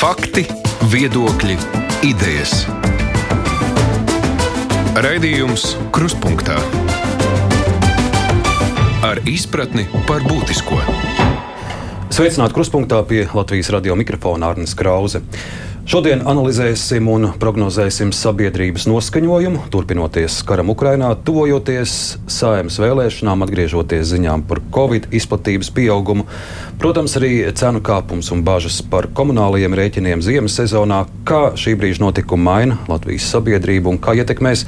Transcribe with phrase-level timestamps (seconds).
[0.00, 0.46] Fakti,
[0.88, 1.58] viedokļi,
[2.08, 2.62] idejas.
[4.96, 6.56] Raidījums Krustpunktā
[9.04, 10.78] ar izpratni par būtisko.
[12.16, 15.20] Sveicināti krustpunktā pie Latvijas radio mikrofona Arnijas Krause.
[15.90, 21.94] Šodien analizēsim un prognozēsim sabiedrības noskaņojumu, turpinoties karam Ukrajinā, tuvojoties
[22.30, 26.28] sājums vēlēšanām, atgriežoties ziņām par covid izplatības pieaugumu,
[26.78, 32.52] protams, arī cenu kāpums un bažas par komunālajiem rēķiniem ziemas sezonā, kā šī brīža notikuma
[32.52, 34.62] maina Latvijas sabiedrību un kā ietekmēs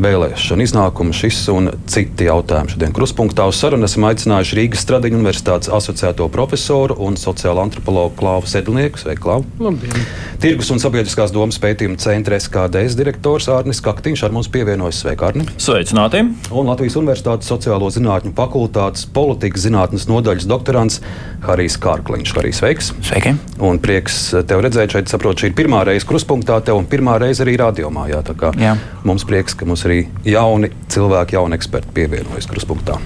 [0.00, 1.14] vēlēšanu iznākumu.
[1.16, 6.96] Šis un citi jautājumi šodien krustpunktā uz sarunu esam aicinājuši Rīgas Stradiņu universitātes asociēto profesoru
[7.04, 9.00] un sociālo antropologu Klāvu Sedlnieku.
[9.02, 9.46] Sveiki, Klāvu!
[9.62, 10.06] Labdien.
[10.42, 15.02] Tirgus un sabiedriskās domas pētījuma centra SKDS direktors Arnis Kaktiņš ar mums pievienojas.
[15.04, 15.46] Sveiki, Arni!
[15.60, 16.24] Sveicināti!
[16.50, 21.00] Un Latvijas Universitātes sociālo zinātņu fakultātes politikas zinātnes nodaļas doktorants
[21.46, 22.34] Harijs Kārkliņš.
[22.38, 22.92] Harijs, sveiks!
[23.02, 23.36] Sveiki!
[23.62, 27.44] Un prieks tev redzēt šeit, saprotu, šī ir pirmā reize krustpunktā tev un pirmā reize
[27.44, 28.08] arī radiomā.
[28.10, 28.74] Jā, tā kā Jā.
[29.06, 32.98] mums prieks, ka mums arī jauni cilvēki, jauni eksperti pievienojas krustpunktā.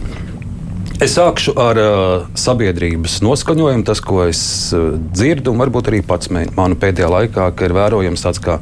[0.96, 3.84] Es sākšu ar uh, sabiedrības noskaņojumu.
[3.84, 4.41] Tas, ko es
[4.72, 8.56] uh, dzirdu, un varbūt arī pats manu pēdējā laikā, ka ir vērojams tāds kā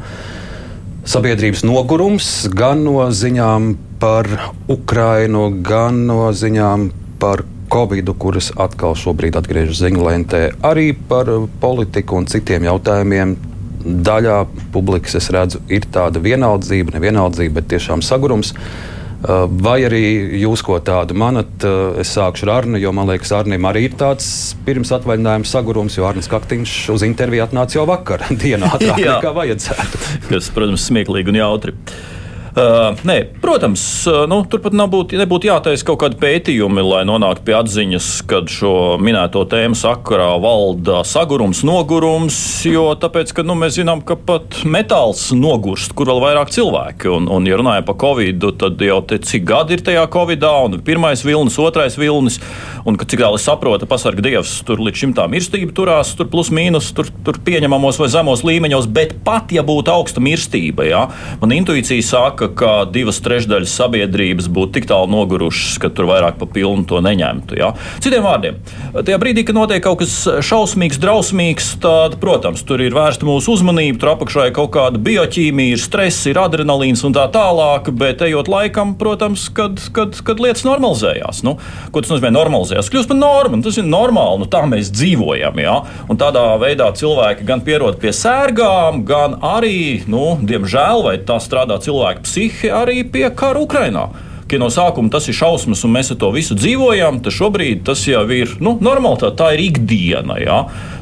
[1.06, 4.26] sabiedrības nogurums gan no ziņām par
[4.72, 6.88] Ukrainu, gan no ziņām
[7.22, 11.30] par Covid, kuras atkal šobrīd atgriežas ziņu lentē, arī par
[11.62, 13.38] politiku un citiem jautājumiem.
[13.84, 14.40] Daļā
[14.72, 18.54] publikas es redzu, ir tāda vienaldzība, nevienaldzība, bet tiešām sagurums.
[18.54, 20.02] Uh, Vai arī
[20.42, 21.52] jūs ko tādu manat?
[21.64, 24.26] Uh, Es sākšu ar Arnu, jo man liekas, Arnim arī ir tāds
[24.66, 30.02] pirms atvaļinājuma sagurums, jo Arnis Kaktiņš uz interviju atnāca jau vakar, dienā ātrāk nekā vajadzētu.
[30.28, 31.72] Kas, protams, smieklīgi un jautri.
[31.72, 32.14] Uh,
[32.54, 38.08] nē, protams, uh, nu, turpat nebūtu, nebūtu jātaisa kaut kādi pētījumi, lai nonāktu pie atziņas,
[38.30, 42.38] ka šo minēto tēmu sakarā valda sagurums, nogurums.
[42.68, 47.10] Jo tāpēc, ka, nu, mēs zinām, ka pat metāls nogurst, kur vēl vairāk cilvēki.
[47.16, 50.78] Un, un ja runājam par covid, tad jau te, cik gadi ir tajā covidā, un
[50.86, 52.38] pirmais vilnis, otrais vilnis,
[52.86, 56.28] un ka, cik tālu es saprotu, pasarga dievs tur līdz šim tā mirstība turās, tur
[56.30, 61.02] plus mīnus, tur, tur pieņemamos vai zemos līmeņos, bet pat ja būtu augsta mirstība, jā,
[61.40, 66.48] man intuīcija saka, ka divas trešdaļas sabiedrības būtu tik tālu nogurušas, ka tur vairāk pa
[66.50, 67.58] pilnu to neņemtu.
[67.58, 67.72] Jā.
[68.04, 68.60] Citiem vārdiem,
[68.94, 74.00] tajā brīdī, kad notiek kaut kas šausmīgs, drausmīgs, tad, protams, tur ir vērsta mūsu uzmanība,
[74.02, 78.50] tur apakšā ir kaut kāda bioķīmija, ir stress, ir adrenalīns un tā tālāk, bet ejot
[78.50, 81.42] laikam, protams, kad, kad, kad lietas normalizējās.
[81.46, 81.56] Nu,
[81.92, 82.90] ko tas nozīmē normalizējās?
[82.92, 85.60] Kļūst par normu, tas ir normāli, nu tā mēs dzīvojam.
[85.64, 85.76] Jā.
[86.10, 91.78] Un tādā veidā cilvēki gan pierod pie sērgām, gan arī, nu, diemžēl, vai tā strādā
[91.84, 94.08] cilvēku psihi, arī pie kara Ukrainā.
[94.44, 98.02] Ka no sākuma tas ir šausmas, un mēs ar to visu dzīvojam, tad šobrīd tas
[98.04, 99.30] jau ir nu, normāli.
[99.38, 100.36] Tā, ir ikdiena.
[100.42, 100.58] Ja?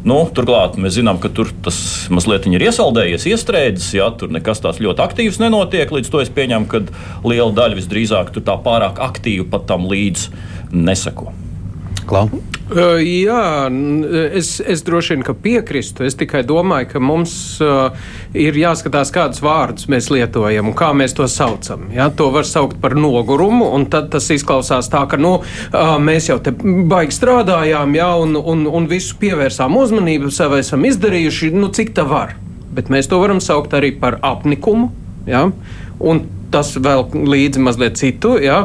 [0.07, 1.81] Nu, turklāt mēs zinām, ka tur tas
[2.13, 3.91] mazliet ir iesaldējies, iestrēdzis.
[3.99, 4.13] Ja?
[4.15, 5.91] Tur nekas tāds ļoti aktīvs nenotiek.
[5.91, 6.85] Līdz to es pieņemu, ka
[7.27, 10.29] liela daļa visdrīzāk tur tā pārāk aktīvi pat tam līdz
[10.71, 11.33] neseko.
[12.09, 12.29] Klau?
[12.73, 13.69] Uh, jā,
[14.33, 16.07] es, es droši vien piekrītu.
[16.07, 17.93] Es tikai domāju, ka mums uh,
[18.39, 21.91] ir jāskatās, kādus vārdus mēs lietojam un kā mēs to saucam.
[21.93, 22.09] Ja?
[22.17, 26.55] To var saukt par nogurumu, un tas izklausās tā, ka nu, uh, mēs jau te
[26.55, 28.13] baigi strādājām, ja?
[28.17, 32.39] un, un, un visu pievērsām uzmanību, sev esam izdarījuši, nu, cik tā var.
[32.73, 34.89] Bet mēs to varam saukt arī par apnikumu.
[35.29, 35.51] Ja?
[36.01, 38.65] Un tas vēl līdzi mazliet citu, ja?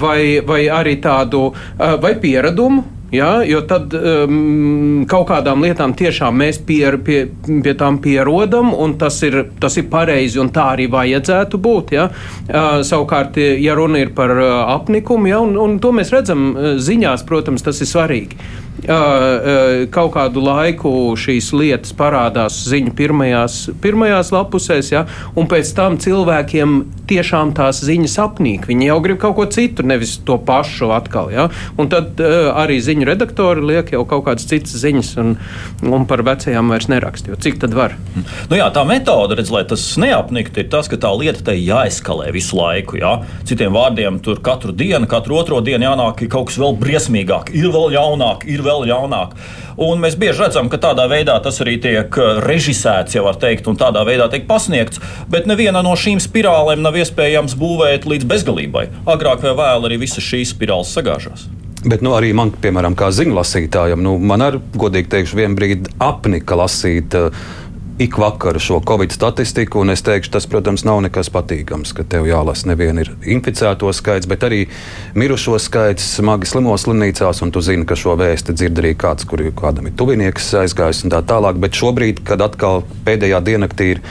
[0.00, 2.90] vai, vai arī tādu vai pieradumu.
[3.14, 8.96] Ja, jo tad um, kaut kādām lietām tiešām mēs pier, pie, pie tām pierodam, un
[8.98, 11.94] tas ir, tas ir pareizi, un tā arī vajadzētu būt.
[11.94, 12.08] Ja.
[12.48, 16.50] Uh, savukārt, ja runa ir par apnikumu, ja, un, un to mēs redzam
[16.82, 18.40] ziņās, protams, tas ir svarīgi.
[18.84, 25.04] Kaut kādu laiku šīs lietas parādās ziņu pirmajās, pirmajās lapusēs, ja,
[25.38, 26.76] un pēc tam cilvēkiem
[27.08, 28.68] tiešām tās ziņas apnīk.
[28.70, 31.30] Viņi jau grib kaut ko citu, nevis to pašu atkal.
[31.32, 31.48] Ja,
[31.80, 35.34] un tad arī ziņu redaktori liek jau kaut kādas citas ziņas, un,
[35.88, 37.28] un par vecajām vairs nerakst.
[37.30, 37.96] Jo cik tad var?
[38.50, 42.30] Nu jā, tā metode, redz, lai tas neapniktu, ir tas, ka tā lieta tai jāeskalē
[42.34, 42.98] visu laiku.
[43.00, 43.16] Jā.
[43.48, 47.94] Citiem vārdiem, tur katru dienu, katru otro dienu jānāk kaut kas vēl briesmīgāk, ir vēl
[47.94, 49.34] jaunāk, ir vēl jaunāk.
[49.84, 53.70] Un mēs bieži redzam, ka tādā veidā tas arī tiek eh, režisēts, ja var teikt,
[53.70, 55.02] un tādā veidā tiek pasniegts.
[55.30, 58.88] Bet neviena no šīm spirālēm nav iespējams būvēt līdz bezgalībai.
[59.06, 61.48] Agrāk vai vēlāk arī visas šīs spirāles sagāžās.
[61.84, 65.92] Bet nu, arī man, piemēram, kā ziņu lasītājam, nu, man arī, godīgi teikšu, vienā brīdī
[66.00, 67.44] apnika lasīt uh,
[67.98, 72.26] ik vakaru šo covid statistiku, un es teikšu, tas, protams, nav nekas patīkams, ka tev
[72.26, 74.64] jālasa nevien ir inficēto skaits, bet arī
[75.14, 79.44] mirušo skaits smagi slimos slimnīcās, un tu zini, ka šo vēsti dzird arī kāds, kur
[79.54, 81.60] kādam ir tuvinieks aizgājis un tā tālāk.
[81.62, 84.02] Bet šobrīd, kad atkal pēdējā diennaktī ir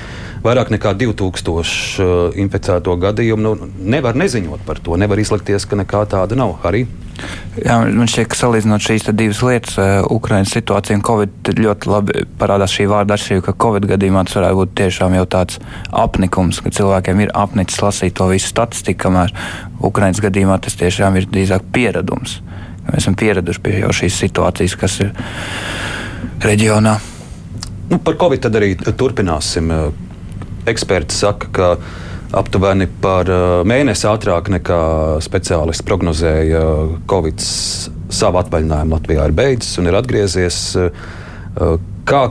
[0.43, 6.05] vairāk nekā 2000 uh, inficēto gadījumu, nu, nevar neziņot par to, nevar izlikties, ka nekā
[6.15, 6.61] tāda nav.
[6.63, 6.85] Arī
[7.53, 12.23] Jā, man šķiet, ka salīdzinot šīs divas lietas, uh, Ukraiņas situācija un Covid, ļoti labi
[12.39, 15.59] parādās šī vārda atšķirība, ka Covid gadījumā tas varētu būt tiešām jau tāds
[16.03, 19.35] apnikums, ka cilvēkiem ir apnicis lasīt to visu statistiku, kamēr
[19.85, 22.39] Ukraiņas gadījumā tas tiešām ir drīzāk pieredums.
[22.87, 25.13] Mēs esam pieraduši pie šīs situācijas, kas ir
[26.43, 26.97] reģionā.
[27.91, 29.69] Nu, par Covid arī turpināsim.
[30.67, 31.69] Eksperti saka, ka
[32.33, 34.81] aptuveni par uh, mēnesi ātrāk nekā
[35.23, 36.63] speciālists prognozēja,
[37.09, 37.43] Covid
[38.13, 40.59] savu atvaļinājumu Latvijā ir beidzis un ir atgriezies.
[40.77, 41.77] Uh,
[42.09, 42.25] kā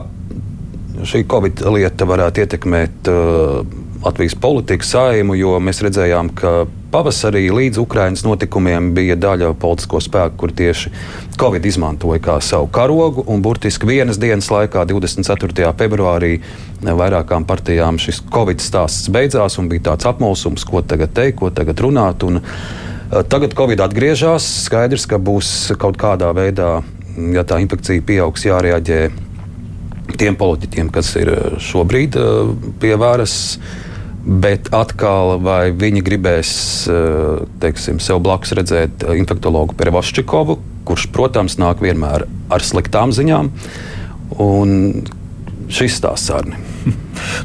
[1.07, 3.63] šī Covid lieta varētu ietekmēt uh,
[4.03, 10.37] Latvijas politiku saimu, jo mēs redzējām, ka pavasarī līdz Ukraiņas notikumiem bija daļa politisko spēku,
[10.43, 10.91] kur tieši
[11.39, 13.25] Covid izmantoja kā savu karogu.
[13.43, 15.71] Burtiski vienas dienas laikā, 24.
[15.79, 16.37] februārī,
[16.83, 21.81] vairākām partijām šis Covid stāsts beidzās un bija tāds apmulsums, ko tagad teikt, ko tagad
[21.81, 22.25] runāt.
[22.27, 24.47] Un, uh, tagad Covid atgriežas.
[24.67, 26.75] Skaidrs, ka būs kaut kādā veidā,
[27.33, 28.99] ja tā infekcija pieaugs, jārēģē
[30.19, 33.57] tiem politiķiem, kas ir šobrīd uh, pie varas.
[34.23, 36.51] Bet atkal, vai viņi gribēs
[37.59, 40.55] teiksim, sev blakus redzēt infektuologu Perevaščikovu,
[40.87, 42.23] kurš, protams, nāk vienmēr
[42.53, 43.51] ar sliktām ziņām.
[44.43, 44.77] Un
[45.73, 46.55] šis stāsts arī.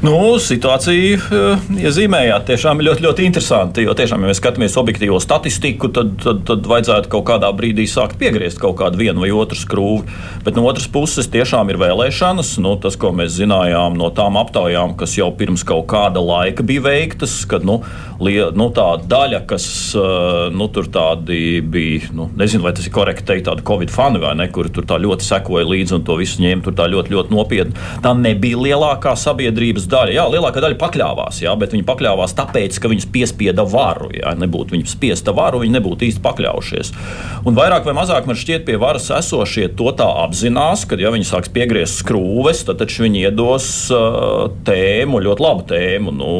[0.05, 3.83] Nu, situācija uh, iezīmējāt tiešām ļoti, ļoti interesanti.
[3.87, 8.17] Jo tiešām, ja mēs skatāmies objektīvo statistiku, tad, tad, tad vajadzētu kaut kādā brīdī sākt
[8.21, 10.15] piegriezt kaut kādu vienu vai otru skrūvi.
[10.45, 12.55] Bet no otras puses, tiešām ir vēlēšanas.
[12.63, 16.85] Nu, tas, ko mēs zinājām no tām aptaujām, kas jau pirms kaut kāda laika bija
[16.87, 17.81] veiktas, kad nu,
[18.23, 19.67] lie, nu, tā daļa, kas
[19.99, 24.35] uh, nu, tur bija, nu, nezinu, vai tas ir korekti teikt, tādi Covid fani vai
[24.39, 27.87] ne, kur tur tā ļoti sekoja līdzi un to visu ņēma ļoti, ļoti nopietni.
[28.03, 30.13] Tā nebija lielākā sabiedrība sabiedrības daļa.
[30.15, 34.09] Jā, lielākā daļa pakļāvās, jā, bet viņi pakļāvās tāpēc, ka viņus piespieda varu.
[34.15, 36.93] Ja nebūtu viņu spiesta varu, viņi nebūtu īsti pakļaujušies.
[37.45, 41.27] Un vairāk vai mazāk man šķiet, pie varas esošie to tā apzinās, ka, ja viņi
[41.27, 46.15] sāks piegriezt skrūves, tad viņi iedos uh, tēmu, ļoti labu tēmu.
[46.19, 46.33] Nu,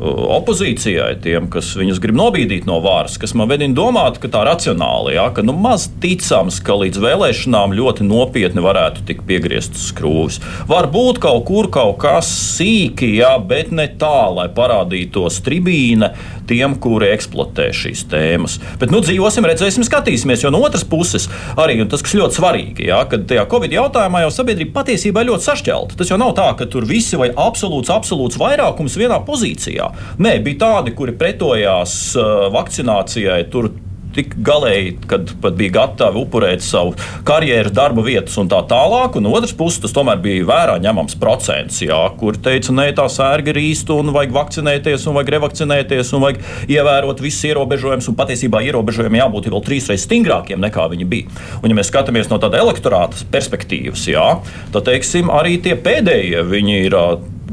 [0.00, 5.14] opozīcijai, tiem, kas viņus grib nobīdīt no varas, kas man vedina domāt, ka tā racionāli,
[5.16, 10.40] ja, ka nu, maz ticams, ka līdz vēlēšanām ļoti nopietni varētu tikt piegrieztas skrūves.
[10.68, 16.12] Varbūt kaut kur kaut kas sīki, ja, bet ne tā, lai parādītos tribīne
[16.46, 18.58] tiem, kuri eksploatē šīs tēmas.
[18.80, 20.44] Bet nu, dzīvosim, redzēsim, skatīsimies.
[20.44, 21.28] Jo no otras puses,
[21.58, 25.98] arī tas, kas ļoti svarīgi, ja, kad tajā Covid jautājumā jau sabiedrība patiesībā ļoti sašķelta.
[25.98, 29.85] Tas jau nav tā, ka tur visi vai absolūts, absolūts vairākums vienā pozīcijā.
[30.22, 33.42] Nē, bija tādi, kuri pretojās uh, vakcinācijai.
[33.52, 33.70] Tur
[34.16, 36.94] tik galēji, kad pat bija gatavi upurēt savu
[37.26, 39.18] karjeru, darba vietas un tā tālāk.
[39.20, 43.52] Un otrs puses tas tomēr bija vērā ņemams procents, jā, kur teica, nē, tā sērga
[43.52, 46.42] ir īsta un vajag vakcinēties, un vajag revakcinēties, un vajag
[46.72, 48.10] ievērot visus ierobežojumus.
[48.10, 51.38] Un patiesībā ierobežojumiem jābūt vēl trīsreiz stingrākiem nekā viņi bija.
[51.62, 54.26] Un, ja mēs skatāmies no tāda elektorāta perspektīvas, jā,
[54.74, 57.00] tad teiksim, arī tie pēdējie viņi ir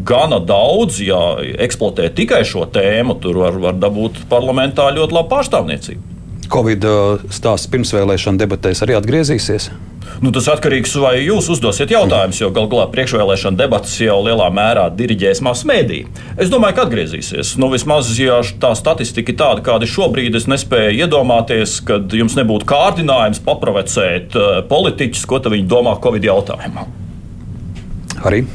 [0.04, 1.19] gana daudz, ja
[1.65, 6.12] eksploatē tikai šo tēmu, tur var, var dabūt parlamentā ļoti labu pārstāvniecību.
[6.51, 9.69] Covid uh, stāsts pirmsvēlēšana debatēs arī atgriezīsies?
[10.23, 14.19] Nu, tas atkarīgs no tā, vai jūs uzdosiet jautājumus, jo galu galā priekšvēlēšana debatas jau
[14.23, 16.03] lielā mērā diriģēs masu mēdī.
[16.38, 17.55] Es domāju, ka atgriezīsies.
[17.59, 22.38] Nu, vismaz, ja tā statistika ir tāda, kāda ir šobrīd, es nespēju iedomāties, ka jums
[22.39, 26.85] nebūtu kārdinājums paprovocēt uh, politiķus, ko viņi domā Covid jautājumā.
[28.23, 28.45] Arī.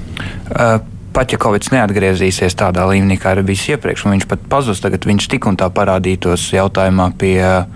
[0.49, 5.49] Uh Covid neatgriezīsies tādā līmenī, kā ir bijis iepriekš, viņš pat pazudīs, tagad viņš tik
[5.51, 7.67] un tā parādītos jautājumā pie uh,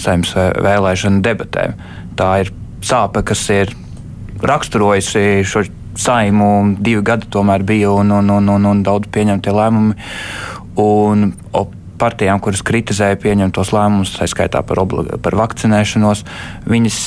[0.00, 1.76] saimnes vēlēšanu debatēm.
[2.18, 2.52] Tā ir
[2.82, 3.74] sāpe, kas ir
[4.42, 5.64] raksturojusi šo
[5.98, 9.98] saimu, divi gadi tomēr bija un, un, un, un, un daudz pieņemtie lēmumi.
[10.78, 11.32] Un,
[11.98, 14.84] partijām, kuras kritizēja pieņemtos lēmumus, tā skaitā par,
[15.24, 16.24] par vakcinēšanos,
[16.70, 17.00] viņas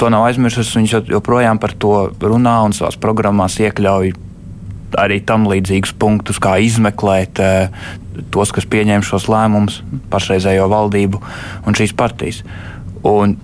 [0.00, 0.74] to nav aizmirsušas.
[0.76, 4.14] Viņas joprojām par to runā un savās programmās iekļauj
[5.00, 7.86] arī tam līdzīgus punktus, kā izmeklēt uh,
[8.34, 9.80] tos, kas pieņem šos lēmumus,
[10.12, 11.22] pašreizējo valdību
[11.66, 12.42] un šīs partijas.
[13.04, 13.36] Un,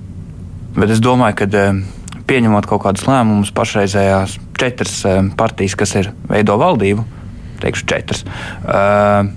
[0.77, 1.83] bet es domāju, ka uh,
[2.31, 7.07] pieņemot kaut kādus lēmumus, pašreizējās četras uh, partijas, kas ir veido valdību,
[7.65, 8.27] teikšu četras.
[8.65, 9.31] Uh,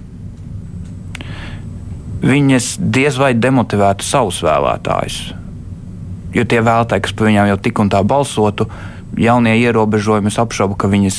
[2.23, 5.17] Viņas diez vai demotivētu savus vēlētājus.
[6.31, 8.69] Jo tie vēlētāji, kas par viņiem jau tik un tā balsotu,
[9.19, 11.17] jaunie ierobežojumi, apšaubu, ka viņas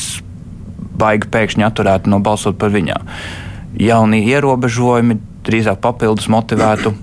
[0.99, 3.09] baigi pēkšņi atturētu no balsot par viņām.
[3.81, 6.95] Jaunie ierobežojumi drīzāk papildus motivētu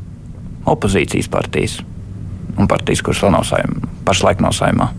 [0.71, 1.79] opozīcijas partijas
[2.59, 4.91] un partijas, kuras vēl nav saimā, pašlaik nav saimā.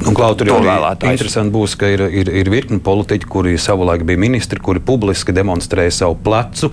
[0.00, 4.20] Un, Klau, tur arī interesanti būs, ka ir, ir, ir virkni politiķi, kuri savulaik bija
[4.20, 6.70] ministri, kuri publiski demonstrēja savu plecu,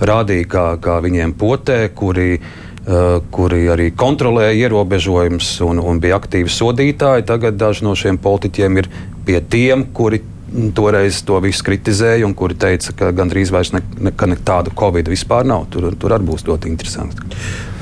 [0.00, 6.52] rādīja, kā, kā viņiem potē, kuri, uh, kuri arī kontrolēja ierobežojumus un, un bija aktīvi
[6.56, 7.28] sodītāji.
[7.28, 8.88] Tagad daži no šiem politiķiem ir
[9.28, 10.22] pie tiem, kuri
[10.74, 15.10] toreiz to visu kritizēja un kuri teica, ka gandrīz vairs ne, ne, ne tādu covid
[15.10, 15.68] vispār nav.
[15.70, 17.28] Tur, tur arī būs ļoti interesanti.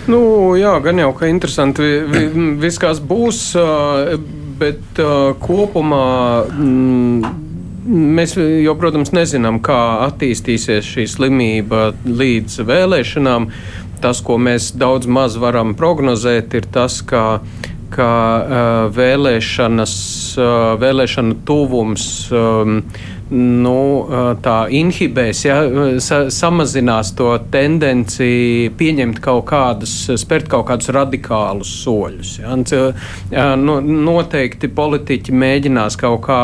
[0.08, 0.20] Nu,
[0.56, 3.42] jā, gan jau, ka interesanti vi, vi, viss, kas būs.
[3.60, 4.18] Uh,
[4.58, 6.06] bet uh, kopumā.
[6.54, 7.44] Mm,
[7.88, 13.46] Mēs jau, protams, nezinām, kā attīstīsies šī slimība līdz vēlēšanām.
[14.02, 17.38] Tas, ko mēs daudz maz varam prognozēt, ir tas, ka,
[17.92, 19.94] ka uh, vēlēšanas,
[20.38, 22.82] uh, vēlēšana tuvums um,
[23.30, 23.78] nu,
[24.42, 25.58] tā inhibēs, ja,
[26.04, 32.34] sa, samazinās to tendenci pieņemt kaut kādus, spērt kaut kādus radikālus soļus.
[32.40, 32.56] Ja.
[33.60, 36.42] Nu, noteikti politiķi mēģinās kaut kā,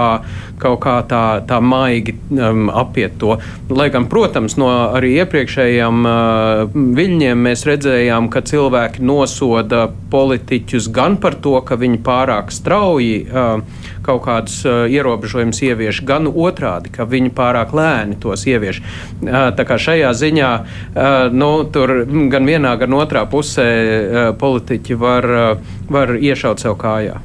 [0.61, 3.39] kaut kā tā, tā maigi um, apiet to.
[3.73, 11.19] Lai gan, protams, no arī iepriekšējiem uh, viļņiem mēs redzējām, ka cilvēki nosoda politiķus gan
[11.23, 17.07] par to, ka viņi pārāk strauji uh, kaut kādus uh, ierobežojumus ievieš, gan otrādi, ka
[17.09, 18.83] viņi pārāk lēni tos ievieš.
[19.25, 24.99] Uh, tā kā šajā ziņā uh, nu, tur gan vienā, gan otrā pusē uh, politiķi
[25.01, 27.21] var, uh, var iešaut sev kājā.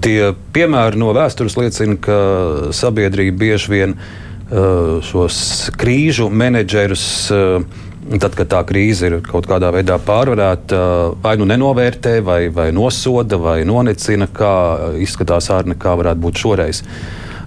[0.00, 2.18] Tie piemēri no vēstures liecina, ka
[2.72, 5.36] sabiedrība bieži vien uh, šos
[5.76, 7.04] krīžu menedžerus
[7.34, 10.78] uh, Tad, kad tā krīze ir kaut kādā veidā pārvarēta,
[11.20, 14.52] vai nu nenovērtē, vai, vai nosoda, vai nonicina, kā
[15.04, 16.80] izskatās ārne, kā varētu būt šoreiz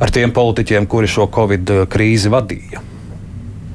[0.03, 2.81] ar tiem politiķiem, kuri šo Covid krīzi vadīja.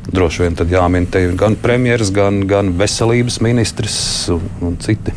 [0.08, 3.98] Droši vien tad jāmin te gan premjeras, gan, gan veselības ministrs
[4.32, 5.12] un, un citi.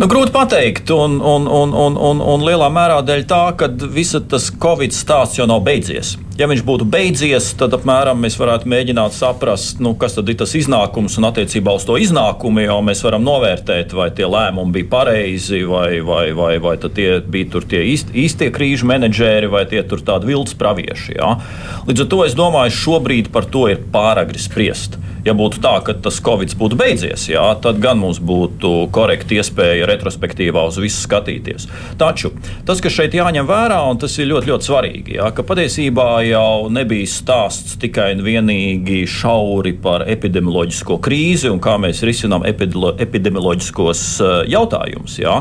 [0.00, 4.22] Nu, grūti pateikt, un, un, un, un, un, un lielā mērā dēļ tā, ka visa
[4.24, 6.14] tas Covid stāsts jau nav beidzies.
[6.40, 10.54] Ja viņš būtu beidzies, tad apmēram mēs varētu mēģināt saprast, nu, kas tad ir tas
[10.56, 15.60] iznākums un attiecībā uz to iznākumu jau mēs varam novērtēt, vai tie lēmumi bija pareizi,
[15.68, 20.32] vai, vai, vai, vai tie bija tie īst, īstie krīžu menedžeri, vai tie tur tādi
[20.32, 21.18] viltus pravieši.
[21.18, 21.34] Ja?
[21.90, 25.94] Līdz ar to es domāju, šobrīd par to ir pāragri spriest ja būtu tā, ka
[26.04, 31.68] tas Covid būtu beidzies, jā, tad gan mums būtu korekta iespēja retrospektīvā uz visu skatīties.
[32.00, 32.32] Taču
[32.68, 36.70] tas, kas šeit jāņem vērā, un tas ir ļoti, ļoti svarīgi, jā, ka patiesībā jau
[36.72, 44.34] nebija stāsts tikai un vienīgi šauri par epidemioloģisko krīzi un kā mēs risinām epidemioloģiskos eh,
[44.54, 45.18] jautājumus.
[45.22, 45.40] Jā.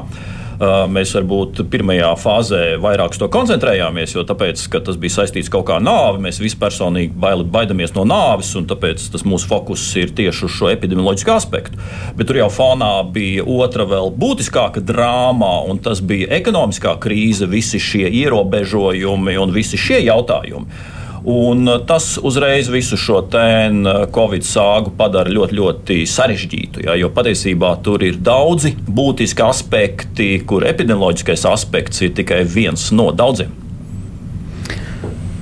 [0.60, 5.86] Mēs varbūt pirmajā fāzē vairāk to koncentrējāmies, jo tāpēc, tas bija saistīts kaut kā ar
[5.86, 6.20] nāvi.
[6.26, 10.58] Mēs visi personīgi baili, baidamies no nāves, un tāpēc tas mūsu fokus ir tieši uz
[10.58, 11.80] šo epidemioloģisko aspektu.
[12.20, 17.80] Bet tur jau fonā bija otra vēl būtiskāka drāma, un tas bija ekonomiskā krīze, visi
[17.80, 20.99] šie ierobežojumi un visi šie jautājumi.
[21.24, 26.86] Un uh, tas uzreiz visu šo uh, Covid sāgu padara ļoti, ļoti sarežģītu.
[26.88, 33.12] Ja, jo patiesībā tur ir daudzi būtiski aspekti, kur epidemioloģiskais aspekts ir tikai viens no
[33.12, 33.52] daudziem.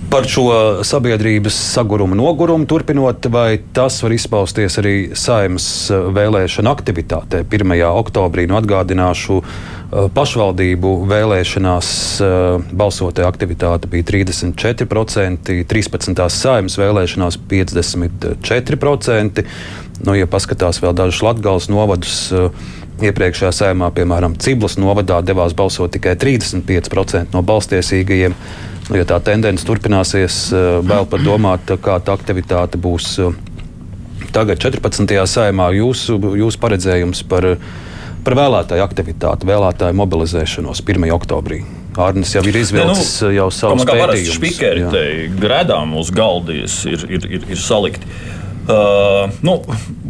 [0.08, 0.48] Par šo
[0.88, 7.76] sabiedrības sagurumu, nogurumu turpinot, vai tas var izpausties arī saimnes uh, vēlēšana aktivitātē 1.
[7.92, 8.48] oktobrī?
[8.48, 11.90] Nu, atgādināšu, uh, Eh, pašvaldību vēlēšanās
[12.20, 16.24] eh, balsotāja aktivitāte bija 34%, 13.
[16.34, 19.46] saimnes vēlēšanās 54%.
[20.04, 22.52] Nu, ja paskatās vēl dažus latgāles novadus, eh,
[23.08, 28.36] iepriekšējā saimā, piemēram, Ciblas novadā devās balsot tikai 35% no balstiesīgajiem.
[28.90, 30.48] Nu, ja tā tendence turpināsies,
[30.88, 33.18] vēl par domāt, kāda aktivitāte būs
[34.32, 35.12] tagad 14.
[35.28, 35.68] saimā.
[35.76, 37.58] Jūsu, jūsu paredzējums par
[38.28, 41.06] par vēlētāju aktivitāti, vēlētāju mobilizēšanos 1.
[41.16, 41.62] oktobrī.
[41.98, 44.34] Arnēs jau ir izvilcis ja, nu, jau savu pētījumu.
[44.36, 45.04] Spīkeri te
[45.40, 48.10] gredām uz galdies ir, ir, ir, ir salikti.
[48.68, 49.56] Uh, nu,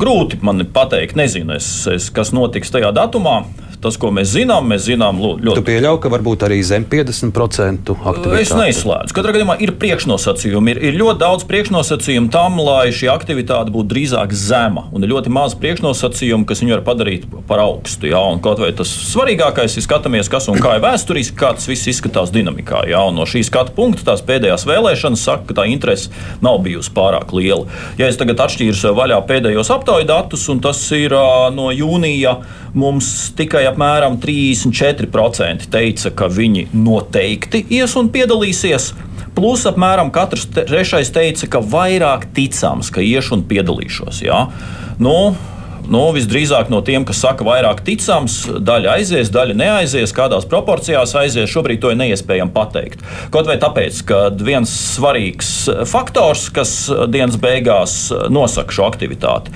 [0.01, 3.43] grūti man pateikt, nezinu, es, es, kas notiks tajā datumā.
[3.77, 5.53] Tas, ko mēs zinām, mēs zinām ļoti.
[5.59, 8.39] Tu pieļauj, ka varbūt arī zem 50% aktivitāte?
[8.41, 9.13] Es neizslēdzu.
[9.13, 10.73] Katrā gadījumā ir priekšnosacījumi.
[10.73, 14.87] Ir, ir ļoti daudz priekšnosacījumu tam, lai šī aktivitāte būtu drīzāk zema.
[14.97, 18.09] Un ir ļoti maz priekšnosacījumu, kas viņu var padarīt par augstu.
[18.09, 21.69] Jā, un kaut vai tas svarīgākais ir skatāmies, kas un kā ir vēsturiski, kā tas
[21.69, 22.81] viss izskatās dinamikā.
[22.89, 26.09] Jā, un no šī skatu punkta tās pēdējās vēlēšanas saka, ka tā interese
[26.41, 27.69] nav bijusi pārāk liela.
[28.01, 31.13] Ja es tagad atšķīru vaļā pēdējos aptaujas datus, un tas ir
[31.53, 32.39] no jūnija,
[32.77, 33.07] mums
[33.37, 38.93] tikai apmēram 34% teica, ka viņi noteikti ies un piedalīsies.
[39.37, 44.23] Plus apmēram katrs trešais teica, ka vairāk ticams, ka iešu un piedalīšos.
[44.25, 44.47] Ja?
[44.97, 45.35] Nu,
[45.87, 51.47] Nu, visdrīzāk no tiem, kas saka, vairāk ticams, daļa aizies, daļa neaizies, kādās proporcijās aizies.
[51.47, 53.03] Šobrīd to ir neiespējami pateikt.
[53.31, 55.51] Kaut vai tāpēc, ka viens svarīgs
[55.87, 56.73] faktors, kas
[57.07, 57.95] dienas beigās
[58.33, 59.53] nosaka šo aktivitāti,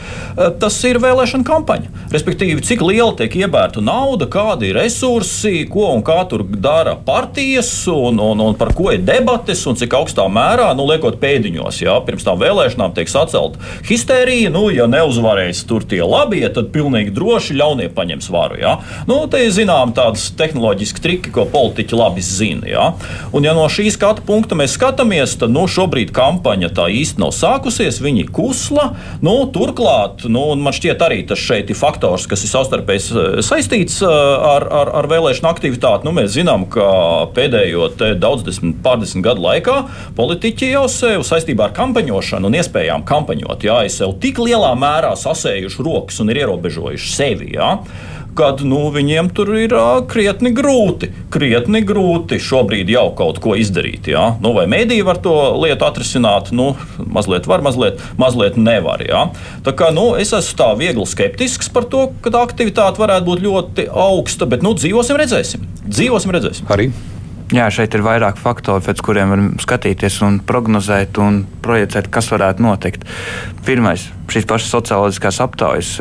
[0.61, 1.91] tas ir vēlēšana kampaņa.
[2.15, 7.73] Respektīvi, cik liela tiek iebērta nauda, kādi ir resursi, ko un kā tur dara partijas,
[7.91, 11.99] un, un, un par ko ir debates, un cik augstā mērā, nu, liekot pēdiņos, jā,
[12.07, 13.59] pirms tam vēlēšanām tiek sacelta
[13.89, 18.59] histērija, nu, ja neuzvarēs tur tie labi labi, ja tad pilnīgi droši ļaunie paņems varu.
[18.61, 18.77] Ja?
[19.09, 22.69] Nu, te ir zinām tādas tehnoloģiski triki, ko politiķi labi zina.
[22.69, 22.87] Ja?
[23.33, 27.33] Un, ja no šī skatu punkta mēs skatāmies, tad nu, šobrīd kampaņa tā īsti nav
[27.35, 28.91] sākusies, viņi kusla.
[29.25, 34.67] Nu, turklāt, nu, man šķiet, arī tas šeit ir faktors, kas ir savstarpēji saistīts ar,
[34.67, 36.07] ar, ar vēlēšanu aktivitāti.
[36.07, 36.87] Nu, mēs zinām, ka
[37.35, 37.89] pēdējo
[38.21, 39.77] daudz desmit, pārdesmit gadu laikā
[40.17, 45.85] politiķi jau sev saistībā ar kampaņošanu un iespējām kampaņot, jā, sev tik lielā mērā sasējuši
[45.85, 47.53] rokas rokas un ir ierobežojuši sevi.
[47.55, 47.79] Ja?
[48.31, 54.07] kad nu, viņiem tur ir uh, krietni grūti, krietni grūti šobrīd jau kaut ko izdarīt.
[54.07, 54.37] Ja?
[54.39, 56.53] Nu, vai mēdīji var to lietu atrisināt?
[56.55, 59.03] Nu, mazliet var, mazliet, mazliet nevar.
[59.03, 59.27] Ja?
[59.67, 63.43] Tā kā, nu, es esmu tā viegli skeptisks par to, ka tā aktivitāte varētu būt
[63.49, 65.67] ļoti augsta, bet nu, dzīvosim, redzēsim.
[65.91, 66.71] Dzīvosim, redzēsim.
[66.71, 66.93] Arī.
[67.51, 72.63] Jā, šeit ir vairāk faktori, pēc kuriem varam skatīties un prognozēt un projicēt, kas varētu
[72.63, 73.03] notikt.
[73.67, 75.97] Pirmais, šīs pašas socioloģiskās aptaujas.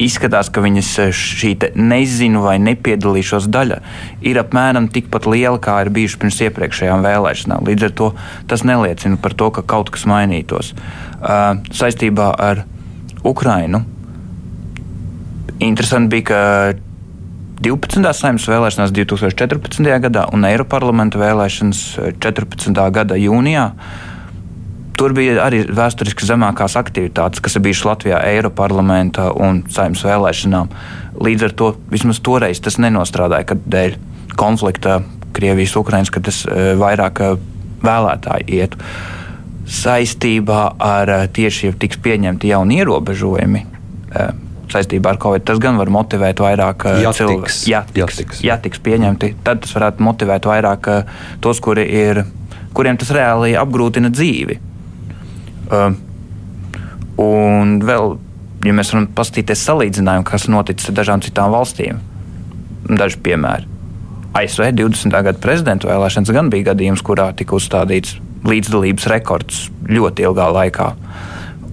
[0.00, 3.80] Izskatās, ka viņas šī nezinu vai nepiedalīšos daļa
[4.24, 7.68] ir apmēram tikpat liela, kā ir bijuši pirms iepriekšējām vēlēšanām.
[7.68, 8.10] Līdz ar to
[8.48, 10.72] tas neliecina par to, ka kaut kas mainītos.
[11.20, 12.64] Uh, saistībā ar
[13.20, 13.84] Ukrainu
[15.60, 16.40] interesanti bija, ka
[17.60, 18.00] 12.
[18.16, 19.88] saimnes vēlēšanās 2014.
[20.00, 21.82] gadā un Eiroparlamenta vēlēšanas
[22.16, 22.72] 14.
[22.72, 23.66] Eh, gada jūnijā.
[24.96, 30.72] Tur bija arī vēsturiski zemākās aktivitātes, kas ir bijušas Latvijā, Eiroparlamenta un saimnes vēlēšanām.
[31.20, 33.96] Līdz ar to vismaz toreiz tas nenostrādāja, kad dēļ
[34.40, 35.02] konflikta
[35.36, 37.34] Krievijas, Ukrainas, kad tas eh, vairāk eh,
[37.84, 38.80] vēlētāji ietu.
[39.68, 43.66] Saistībā ar tieši tiks pieņemti jauni ierobežojumi
[44.74, 45.44] saistībā ar Covid.
[45.48, 47.52] Tas gan var motivēt vairāk eh, cilvēku.
[47.70, 52.24] Ja tiks, ja tiks pieņemti, tad tas varētu motivēt vairāk eh, tos, kuri ir,
[52.76, 54.58] kuriem tas reāli apgrūtina dzīvi.
[55.70, 55.92] Uh,
[57.22, 58.16] un vēl,
[58.66, 62.00] ja mēs varam paskatīties salīdzinājumu, kas noticis ar dažām citām valstīm,
[62.90, 63.68] daži piemēri.
[64.34, 65.10] ASV 20.
[65.10, 70.86] gada prezidenta vēlēšanas gan bija gadījums, kurā tika uzstādīts līdzdalības rekords ļoti ilgā laikā.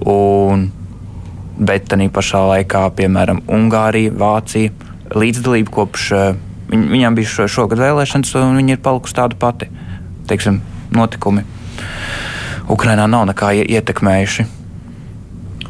[0.10, 0.68] Un
[1.60, 4.72] bet tā pašā laikā, piemēram, Ungārija, Vācija
[5.16, 6.40] līdzdalība kopš eh,
[6.72, 9.70] viņ, viņām bija šogad vēlēšanas, un viņi ir palikusi tāda pati.
[10.28, 11.46] Teiksim, notikumi
[12.68, 14.46] Ukrainā nav nekā ietekmējuši.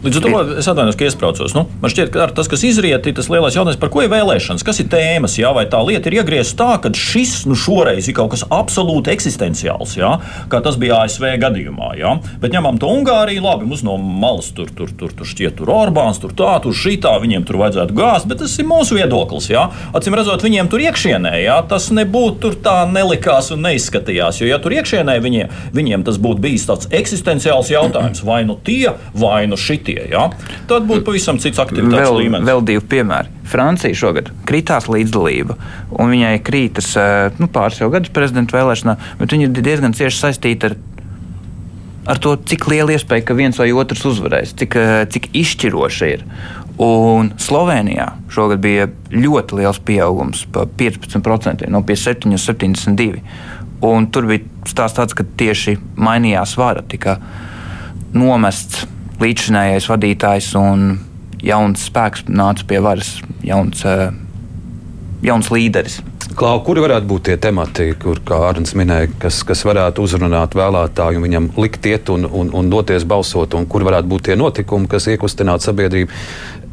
[0.03, 1.53] Līdz ar to es atvainojos, ka iesprādzos.
[1.57, 4.65] Nu, man šķiet, ka tas, kas izriet, ir tas lielais jautājums, par ko ir vēlēšanas,
[4.65, 5.39] kas ir tēmas.
[5.39, 9.09] Jā, vai tā lieta ir iegriezta tā, ka šis nu, šoreiz ir kaut kas absolūti
[9.15, 10.11] eksistenciāls, jā,
[10.51, 11.95] kā tas bija ASV gadījumā.
[11.97, 12.13] Jā.
[12.43, 16.21] Bet ņemam to Ungāriju, labi, mums no malas tur, tur, tur, tur šķiet, tur Orbāns,
[16.21, 19.49] tur tā, tur šitā, viņiem tur vajadzētu gāzt, bet tas ir mūsu viedoklis.
[19.49, 19.65] Jā.
[19.97, 24.43] Acīm redzot, viņiem tur iekšienē jā, tas nebūtu tur tā nelikās un neizskatījās.
[24.43, 28.93] Jo, ja tur iekšienē viņiem, viņiem tas būtu bijis tāds eksistenciāls jautājums, vai nu tie,
[29.17, 30.09] vai nu šitie šitie.
[30.11, 30.27] Ja?
[30.67, 32.47] Tad būtu pavisam cits aktivitātes vēl, līmenis.
[32.47, 33.31] Vēl divi piemēri.
[33.47, 35.55] Francija šogad kritās līdzdalība,
[35.95, 40.23] un viņai krītas eh, nu, pāris jau gadus prezidenta vēlēšanā, bet viņa ir diezgan cieši
[40.25, 40.79] saistīta ar
[42.07, 46.23] ar to, cik liela iespēja, ka viens vai otrs uzvarēs, cik, eh, cik izšķiroši ir.
[46.79, 53.23] Un Slovenijā šogad bija ļoti liels pieaugums, pa 15%, no 57 līdz 72.
[53.83, 57.17] Un tur bija stāsts tāds, ka tieši mainījās vara, tika
[58.15, 58.85] nomests
[59.21, 60.87] līdzšinējais vadītājs un
[61.43, 64.11] jauns spēks nāca pie varas, jauns, eh,
[65.25, 65.99] jauns līderis.
[66.37, 71.23] Klau, kuri varētu būt tie temati, kur, kā Arnēs minēja, kas, kas varētu uzrunāt vēlētāju,
[71.23, 75.07] viņam likt iet un, un, un doties balsot, un kur varētu būt tie notikumi, kas
[75.07, 76.11] iekustinātu sabiedrību?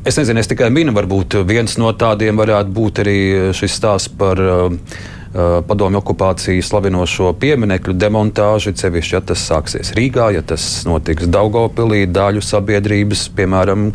[0.05, 3.19] Es nezinu, es tikai minu, varbūt viens no tādiem varētu būt arī
[3.57, 10.45] šis stāsts par Uh, padomju okupāciju slavinošo pieminiektu demontāžu, cevišķi, ja tas sāksies Rīgā, ja
[10.47, 13.89] tas notiks Daugopilī, daļu sabiedrības, piemēram,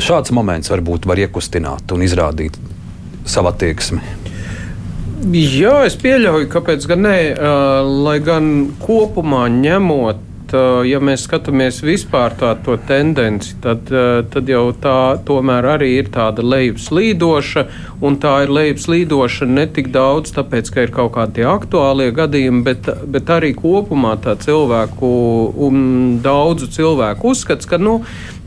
[0.00, 2.56] šāds moments varbūt var iekustināt un izrādīt
[3.28, 4.00] savu attieksmi.
[5.36, 11.82] Jā, es pieļauju, kāpēc gan ne, uh, lai gan kopumā ņemot bet, ja mēs skatāmies
[11.82, 13.90] vispār tā, to tendenci, tad,
[14.30, 17.66] tad jau tā tomēr arī ir tāda lejupslīdoša,
[18.02, 22.88] un tā ir lejupslīdoša ne tik daudz tāpēc, ka ir kaut kādi aktuālie gadījumi, bet,
[23.06, 25.10] bet arī kopumā tā cilvēku
[25.66, 28.00] un daudzu cilvēku uzskats, ka, nu,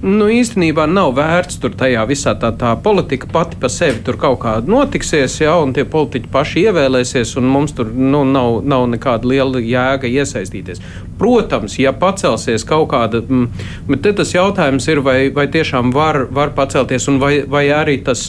[0.03, 4.41] nu, īstenībā nav vērts tur tajā visā tā, tā politika pati pa sevi tur kaut
[4.43, 9.29] kā notiksies, ja, un tie politiķi paši ievēlēsies, un mums tur nu, nav, nav nekāda
[9.29, 10.83] liela jēga iesaistīties.
[11.19, 16.53] Protams, ja pacelsies kaut kāda, mm, bet tas jautājums ir, vai, vai tiešām var, var
[16.57, 18.27] pacelties, un vai, vai arī tas,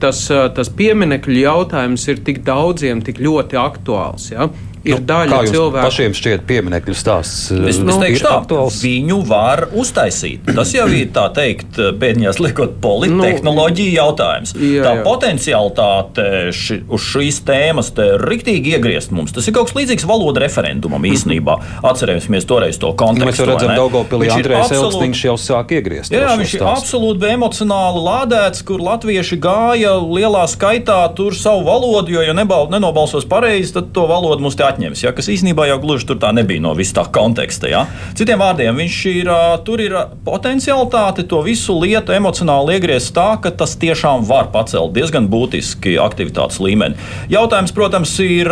[0.00, 4.30] tas, tas pieminekļu jautājums ir tik daudziem, tik ļoti aktuāls.
[4.34, 4.50] Ja?
[4.86, 5.82] Ir nu, daļa cilvēku.
[5.86, 7.50] Pašiem šķiet pieminiektu stāsts.
[7.52, 8.78] Es, nu, es teikšu tā, aktuāls.
[8.84, 10.46] viņu var uztaisīt.
[10.56, 14.54] Tas jau ir tā teikt, pēdiņās liekot polittehnoloģiju nu, jautājums.
[14.56, 15.04] Jā, tā jā.
[15.06, 19.34] potenciālitāte ši, uz šīs tēmas te riktīgi iegriezt mums.
[19.36, 21.58] Tas ir kaut kas līdzīgs valoda referendumam īstenībā.
[21.86, 23.30] Atcerēsimies toreiz to kontekstu.
[23.30, 24.96] Mēs redzam, Daugopilī Andrejs absolūt...
[24.96, 26.14] Elksniņš jau sāk iegriezt.
[26.14, 32.24] Jā, viņš ir absolūti emocionāli lādēts, kur latvieši gāja lielā skaitā tur savu valodu, jo,
[32.24, 35.78] ja nebal, nenobalsos pareizi, tad to valodu mums te atņem atņems, ja, kas īstenībā jau
[35.80, 37.70] gluži tur tā nebija no vis tā konteksta.
[37.70, 37.84] Ja.
[38.16, 39.30] Citiem vārdiem, viņš ir,
[39.66, 45.28] tur ir potenciālitāte to visu lietu emocionāli iegriezt tā, ka tas tiešām var pacelt diezgan
[45.32, 46.98] būtiski aktivitātes līmeni.
[47.32, 48.50] Jautājums, protams, ir,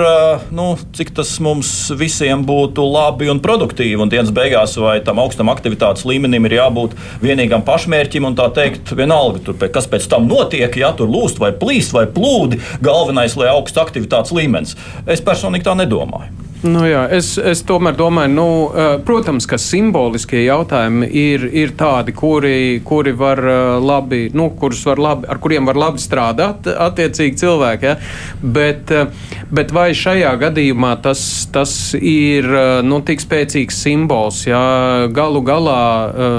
[0.55, 5.53] nu, cik tas mums visiem būtu labi un produktīvi, un dienas beigās vai tam augstam
[5.53, 10.73] aktivitātes līmenim ir jābūt vienīgam pašmērķim, un tā teikt, vienalga, tur, kas pēc tam notiek,
[10.81, 14.77] ja tur lūst vai plīst vai plūdi, galvenais, lai augsts aktivitātes līmenis.
[15.11, 16.45] Es personīgi tā nedomāju domāju.
[16.65, 22.15] Nu jā, es, es tomēr domāju, nu, eh, protams, ka simboliskie jautājumi ir, ir tādi,
[22.17, 27.85] kuri, kuri var eh, labi, nu, var labi, ar kuriem var labi strādāt, attiecīgi cilvēki.
[27.85, 27.99] Ja?
[28.41, 29.13] Bet, eh,
[29.53, 31.21] bet vai šajā gadījumā tas,
[31.53, 32.49] tas ir
[32.83, 34.47] nu, tik spēcīgs simbols?
[34.49, 34.65] Ja?
[35.13, 35.85] Galu galā.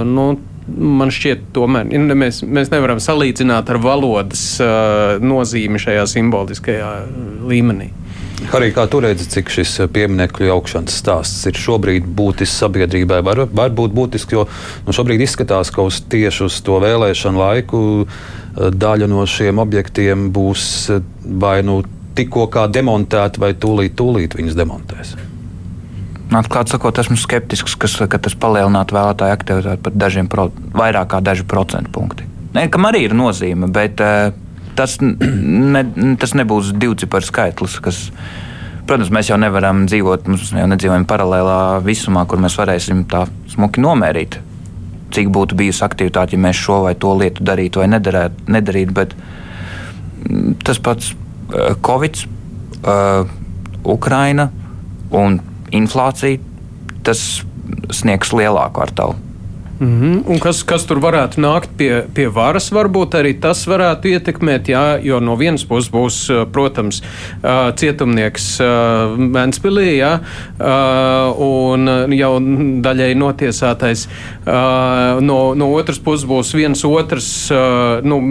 [0.09, 0.31] Nu,
[0.65, 6.89] man šķiet, tomēr mēs, mēs nevaram salīdzināt ar valodas uh, nozīmi šajā simboliskajā
[7.45, 7.91] līmenī.
[8.53, 13.73] Arī kā tu redzi, cik šis pieminiektu augšanas stāsts ir šobrīd būtisks sabiedrībai, var, var
[13.75, 14.45] būt būtisks, jo
[14.85, 20.29] nu, šobrīd izskatās, ka uz tieši uz to vēlēšanu laiku eh, daļa no šiem objektiem
[20.35, 21.81] būs eh, vai nu
[22.15, 25.15] tikko kā demontēta, vai tūlīt, tūlīt viņas demontēs.
[26.35, 31.19] Atklāti sakot, esmu skeptisks, kas, ka tas palielinātu vēlētāju aktivitāti par dažiem, pro, vairāk kā
[31.23, 32.25] daži procentu punkti.
[32.55, 34.31] Ne, kam arī ir nozīme, bet uh,
[34.77, 35.83] tas, ne,
[36.21, 37.77] tas nebūs divciparu skaitlis.
[37.83, 38.01] Kas,
[38.87, 43.83] protams, mēs jau nevaram dzīvot, mēs jau nedzīvojam paralēlā visumā, kur mēs varēsim tā smuki
[43.83, 44.39] nomērīt,
[45.15, 48.47] cik būtu bijusi aktivitāte, ja mēs šo vai to lietu darītu vai nedarētu.
[48.51, 52.23] nedarīt, bet mm, tas pats uh, Covid,
[52.83, 53.27] uh,
[53.85, 54.49] Ukraina
[55.15, 55.39] un
[55.75, 56.41] inflācija,
[57.05, 57.21] tas
[57.93, 59.24] sniegs lielāku ar tavu.
[59.79, 60.23] Mm -hmm.
[60.27, 64.99] Un kas, kas tur varētu nākt pie, pie varas, varbūt arī tas varētu ietekmēt, jā,
[65.03, 67.01] jo no vienas puses būs, protams,
[67.75, 68.59] cietumnieks
[69.35, 70.19] Vēnspilī, jā,
[71.37, 72.39] un jau
[72.81, 74.07] daļai notiesātais.
[75.21, 77.51] No, no otras puses būs viens otrs
[78.03, 78.21] nu,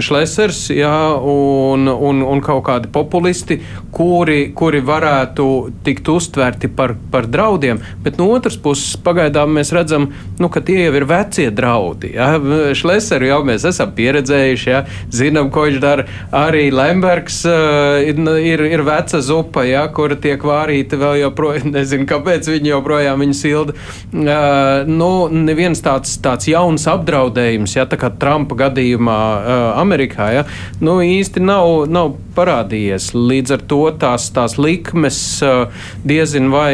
[0.00, 3.60] šlesers, jā, un, un, un kaut kādi populisti,
[3.92, 10.08] kuri, kuri varētu tikt uztverti par, par draudiem, bet no otras puses pagaidām mēs redzam,
[10.38, 12.12] nu, ka tie jau ir vecie draudi.
[12.14, 12.34] Ja?
[12.76, 14.82] Šleseru jau mēs esam pieredzējuši, ja?
[15.14, 16.06] zinām, ko viņš dara.
[16.36, 19.86] Arī Lembergs uh, ir, ir veca zupa, ja?
[19.94, 21.72] kura tiek vārīta vēl joprojām.
[21.76, 23.76] Nezinu, kāpēc viņi joprojām viņu silda.
[24.10, 30.46] Uh, nu, neviens tāds, tāds jauns apdraudējums, ja tā kā Trumpa gadījumā uh, Amerikā, ja?
[30.82, 33.10] nu, īsti nav, nav parādījies.
[33.16, 36.72] Līdz ar to tās, tās likmes uh, diezin vai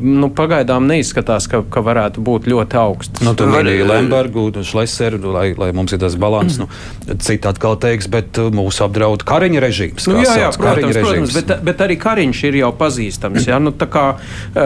[0.00, 3.19] nu, pagaidām neizskatās, ka, ka varētu būt ļoti augstas.
[3.20, 6.56] Nu, tur var, arī Lembergu, Šleseru, lai, lai mums ir tas balans.
[6.56, 6.64] Mm.
[6.64, 10.06] Nu, Citi atkal teiks, bet uh, mūs apdraud Kariņa režīms.
[10.08, 13.48] Nu, jā, jā, protams, protams bet, bet arī Kariņš ir jau pazīstams.
[13.50, 13.58] Ja?
[13.60, 14.62] Nu, kā, uh,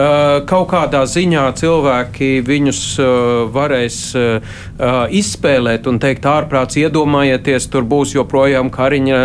[0.47, 3.11] kaut kādā ziņā cilvēki viņus uh,
[3.55, 3.99] varēs
[5.15, 9.19] izspēlēt un teikt, ārprāts iedomājieties, tur būs joprojām Kariņa,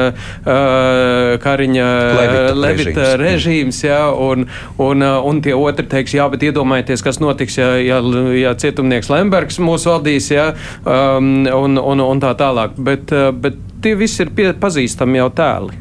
[1.43, 4.01] Kariņa Levita, Levita režīms, režīms ja?
[4.15, 4.47] un,
[4.81, 8.01] un, un tie otri teiks, jā, bet iedomājieties, kas notiks, ja, ja,
[8.39, 9.20] ja cietumnieks Levits.
[9.21, 10.51] Lembergs mūs vadīs, ja,
[10.83, 12.75] um, un, un, un tā tālāk.
[12.81, 15.79] Bet, uh, bet tie visi ir pie, pazīstami jau tēli.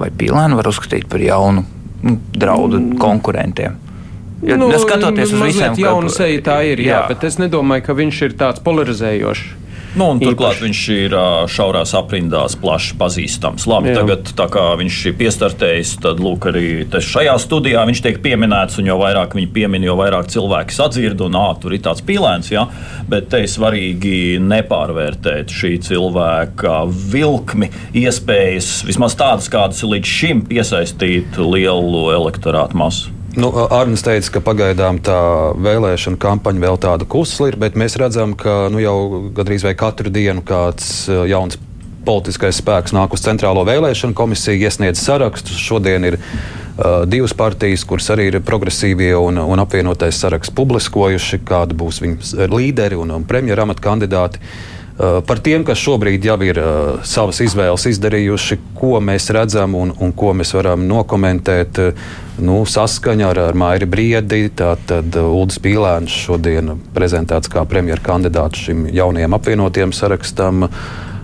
[0.00, 1.66] Vai Pīlēnu var uzskatīt par jaunu
[2.00, 2.98] nu, draudu mm.
[3.00, 3.76] konkurentiem?
[4.40, 7.96] Ja, nu, skatoties uz visiem, jaunu seju tā ir, jā, jā, bet es nedomāju, ka
[7.98, 9.42] viņš ir tāds polarizējošs.
[9.98, 11.14] Nu, turklāt viņš ir
[11.50, 13.66] šaurās aprindās plaši pazīstams.
[13.70, 14.00] Labi, Jā.
[14.00, 19.34] tagad, kā viņš ir piestartējis, tad lūk, arī šajā studijā viņš tiek pieminēts, jo vairāk
[19.38, 22.52] viņi piemin, jo vairāk cilvēki sadzird, un ā, tur ir tāds pīlēns.
[22.54, 22.66] Ja?
[23.10, 27.70] Bet te ir svarīgi nepārvērtēt šī cilvēka vilkmi,
[28.04, 33.19] iespējas, vismaz tādas, kādas ir līdz šim, piesaistīt lielu elektorātu masu.
[33.38, 35.18] Nu, Arnēs teica, ka pagaidām tā
[35.62, 38.96] vēlēšana kampaņa vēl tāda kusla ir, bet mēs redzam, ka nu, jau
[39.36, 41.60] gandrīz vai katru dienu kāds jauns
[42.06, 45.60] politiskais spēks nāk uz Centrālo vēlēšanu komisiju, iesniedz sarakstus.
[45.62, 51.78] Šodien ir uh, divas partijas, kuras arī ir progresīvie un, un apvienotais saraksts publiskojuši, kādi
[51.78, 54.42] būs viņu līderi un, un premjera amata kandidāti.
[54.42, 59.94] Uh, par tiem, kas šobrīd jau ir uh, savas izvēles izdarījuši, ko mēs redzam un,
[59.96, 61.80] un ko mēs varam nokomentēt.
[61.80, 62.10] Uh,
[62.44, 68.86] nu, saskaņa ar, ar Maiju Briedi, tātad Ulris Pīlēns šodien prezentēts kā premjeras kandidāts šim
[68.92, 70.66] jaunajam apvienotiem sarakstam.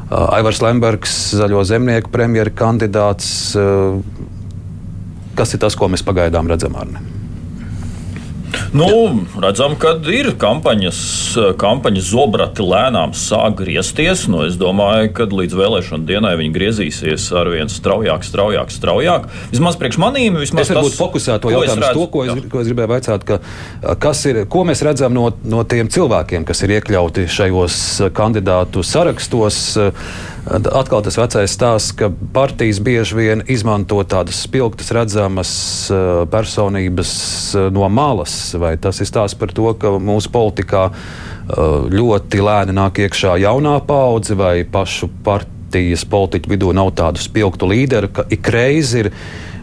[0.07, 3.29] Aivars Lembergs, zaļo zemnieku premjeras kandidāts.
[5.37, 6.79] Kas ir tas, ko mēs pagaidām redzam?
[6.79, 7.16] Arne?
[8.77, 8.89] Nu,
[9.43, 10.99] redzam, ka ir kampaņas,
[11.61, 14.27] kampaņas zobrati lēnām sāk griezties.
[14.31, 19.29] Nu, es domāju, ka līdz vēlēšanu dienai viņi griezīsies ar vien straujāk, straujāk, straujāk.
[19.55, 22.93] Vismaz priekš manīm, vismaz es varbūt fokusētu jautājumu uz to, ko es, ko es gribēju
[22.95, 23.41] vaicāt, ka,
[24.03, 27.83] kas ir, ko mēs redzam no, no tiem cilvēkiem, kas ir iekļauti šajos
[28.17, 29.61] kandidātu sarakstos.
[30.47, 35.51] Atkal tas vecais stāsts, ka partijas bieži vien izmanto tādas spilgtas, redzamas
[36.31, 37.11] personības
[37.75, 38.55] no malas.
[38.55, 40.85] Vai tas ir stāsts par to, ka mūsu politikā
[41.91, 48.13] ļoti lēni nāk iekšā jaunā paudze vai pašu partijas politiķu vidū nav tādu spilgtu līderu,
[48.15, 49.11] ka ik reizi ir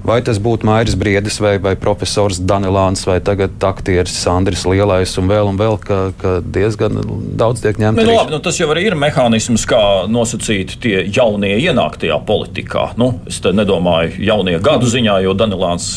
[0.04, 5.30] Vai tas būtu Mairis Briedis vai, vai profesors Danilāns vai tagad aktieris Sandris Lielais un
[5.32, 7.00] vēl un vēl, ka, ka diezgan
[7.40, 8.04] daudz tiek ņemts.
[8.04, 9.80] Nu, labi, nu, tas jau arī ir mehānisms, kā
[10.12, 12.90] nosacīt tie jaunie ienāktajā politikā.
[13.00, 15.88] Nu, es te nedomāju jaunie gadu ziņā, jo Danilāns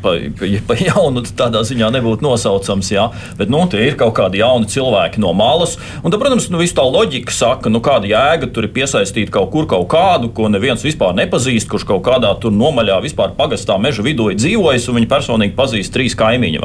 [0.00, 4.40] pa, pa, pa jaunu tādā ziņā nebūtu nosaucams, jā, bet nu, tie ir kaut kādi
[4.40, 5.76] jauni cilvēki no malas.
[6.00, 9.52] Un, tad, protams, nu, viss tā loģika saka, nu, kāda jēga tur ir piesaistīt kaut
[9.52, 13.78] kur kaut kādu, ko neviens vispār nepazīst, kurš kaut kādā tur nomaļā vispār pagaidām pagastā
[13.82, 16.62] meža vidū ir dzīvojis, un viņi personīgi pazīst trīs kaimiņu.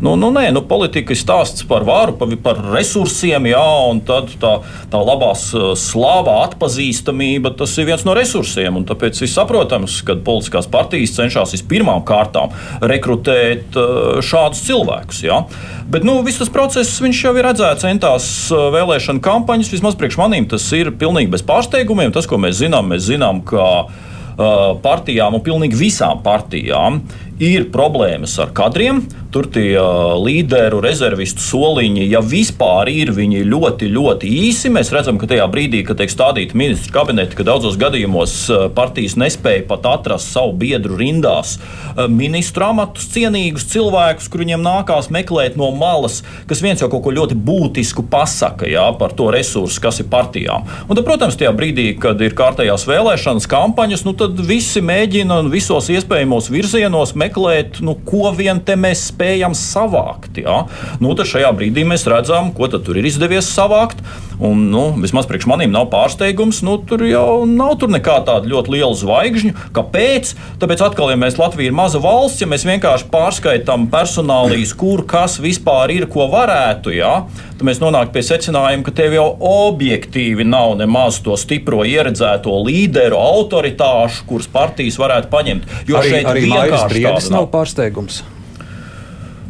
[0.00, 4.32] Nu, nu, nē, nu, politika ir stāsts par varu, par, par resursiem, jā, un tad
[4.40, 4.54] tā,
[4.90, 8.80] tā labās slāvā atpazīstamība tas ir viens no resursiem.
[8.88, 13.76] Tāpēc ir saprotams, ka politiskās partijas cenšas vispirmām kārtām rekrutēt
[14.24, 15.22] šādus cilvēkus.
[15.26, 15.42] Jā.
[15.90, 19.72] Bet nu, viss tas process jau ir redzēts centās vēlēšana kampaņas.
[19.74, 22.14] Vismaz priekš manīm tas ir pilnīgi bez pārsteigumiem.
[22.14, 23.64] Tas, ko mēs zinām, mēs zinām, ka
[24.82, 27.02] partijām un pilnīgi visām partijām
[27.42, 29.02] ir problēmas ar kadriem.
[29.34, 29.74] Tur tie
[30.22, 34.70] līderu rezervistu soliņi, ja vispār ir, viņi ļoti, ļoti īsi.
[34.70, 38.36] Mēs redzam, ka tajā brīdī, kad tiek stādīta ministra kabineta, ka daudzos gadījumos
[38.76, 41.56] partijas nespēja pat atrast savu biedru rindās
[42.10, 47.16] ministru amatus cienīgus cilvēkus, kur viņiem nākās meklēt no malas, kas viens jau kaut ko
[47.18, 50.70] ļoti būtisku pasaka jā, par to resursu, kas ir partijām.
[50.86, 55.90] Un tad, protams, tajā brīdī, kad ir kārtējās vēlēšanas kampaņas, nu, tad visi mēģina visos
[55.90, 60.42] iespējamos virzienos meklēt, nu, ko vien te mēs spējam savākt.
[60.44, 60.64] Ja?
[61.02, 64.00] Nu, šajā brīdī mēs redzam, ko tur ir izdevies savākt.
[64.42, 68.74] Un, nu, vismaz priekš maniem nav pārsteigums, nu, tur jau nav tur nekā tāda ļoti
[68.74, 69.54] liela zvaigžņu.
[69.76, 70.32] Kāpēc?
[70.62, 75.38] Tāpēc, atkal, ja mēs Latvija ir maza valsts, ja mēs vienkārši pārskaitām personālijas, kur kas
[75.42, 77.14] vispār ir, ko varētu, ja,
[77.54, 83.20] tad mēs nonākam pie secinājuma, ka tev jau objektīvi nav nemaz to stipro ieredzēto līderu,
[83.20, 85.74] autoritāšu, kuras partijas varētu paņemt.
[85.88, 88.24] Jo arī, šeit arī Mairis Briedis nav pārsteigums.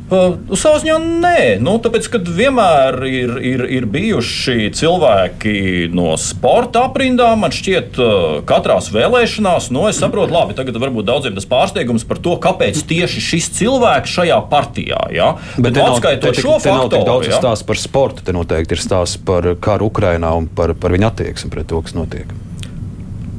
[0.04, 5.54] Ziņā nē, nu, tāpēc, ka vienmēr ir, ir, ir bijuši cilvēki
[5.96, 7.40] no sporta aprindām.
[7.40, 12.20] Man šķiet, uh, katrās vēlēšanās, nu, es saprotu, labi, tagad varbūt daudziem tas pārsteigums par
[12.20, 15.00] to, kāpēc tieši šis cilvēks šajā partijā.
[15.14, 15.30] Ja?
[15.56, 16.82] Bet, Bet nu, atskaitot šo faktoru.
[16.82, 17.40] Nav tik daudz ja?
[17.40, 21.52] stāstu par sportu, te noteikti ir stāsts par karu Ukrainā un par, par viņu attieksmi
[21.54, 22.28] pret to, kas notiek.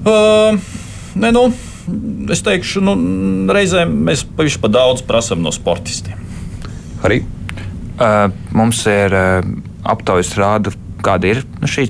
[0.06, 0.58] Uh,
[1.14, 1.48] ne, nu,
[2.34, 3.00] es teikšu, nu,
[3.54, 6.25] reizēm mēs pavisam pa daudz prasām no sportistiem
[7.08, 7.22] arī?
[7.96, 9.40] Uh, mums ir uh,
[9.88, 10.74] aptaujas rāda,
[11.06, 11.88] kāda ir nu, šī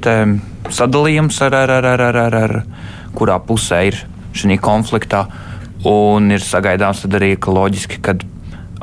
[0.73, 2.55] sadalījums, ar, ar, ar, ar, ar, ar
[3.15, 4.03] kurā pusē ir
[4.35, 5.25] šī konfliktā.
[5.85, 8.15] Un ir sagaidāms arī, ka loģiski, ka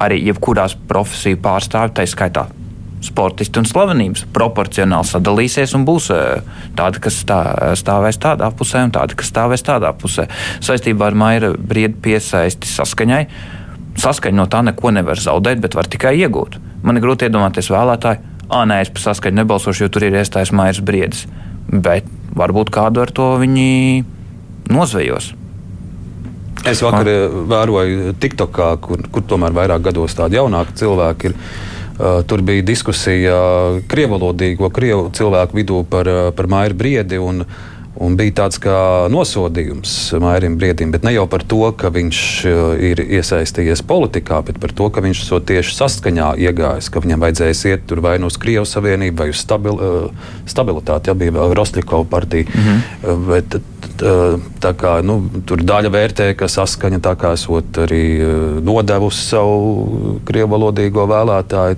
[0.03, 2.47] arī jebkurās profesiju pārstāvji, tā skaitā
[3.03, 6.09] sportisti un slavenības, proporcionāli sadalīsies un būs
[6.79, 7.41] tādi, kas stā,
[7.79, 10.29] stāvēs tādā pusē un tādi, kas stāvēs tādā pusē.
[10.63, 13.25] Saistībā ar Maira briedu piesaisti saskaņai
[14.01, 16.59] saskaņu no tā neko nevar zaudēt, bet var tikai iegūt.
[16.83, 20.55] Man ir grūti iedomāties vēlētāju, ah, nē, es par saskaņu nebalsošu, jo tur ir iestājis
[20.57, 21.27] Maijas briedis.
[21.73, 22.05] bet
[22.37, 24.05] varbūt kādu ar to viņi
[24.73, 25.33] nozvejos.
[26.69, 27.45] Es vakar Man...
[27.51, 31.39] vēroju TikTokā, kur, kur tomēr vairāk gados tādi jaunāki cilvēki ir.
[32.03, 33.35] Uh, tur bija diskusija
[33.87, 37.19] krievalodīgo krievu cilvēku vidū par, par Maiju Briedi.
[37.21, 38.75] Un, uh, Un bija tāds kā
[39.13, 44.57] nosodījums Mairim Briedim, bet ne jau par to, ka viņš uh, ir iesaistījies politikā, bet
[44.63, 48.31] par to, ka viņš to tieši saskaņā iegājis, ka viņam vajadzēs iet tur vai nu
[48.33, 52.49] uz Krievijas Savienību, vai uz stabil, uh, stabilitāti, ja bija vēl Rostļikova partija.
[52.49, 53.29] Mm -hmm.
[53.29, 53.61] Bet,
[54.63, 58.05] tā kā, nu, tur daļa vērtē, ka saskaņa tā kā esot arī
[58.65, 61.77] nodevusi savu krievu valodīgo vēlētāju.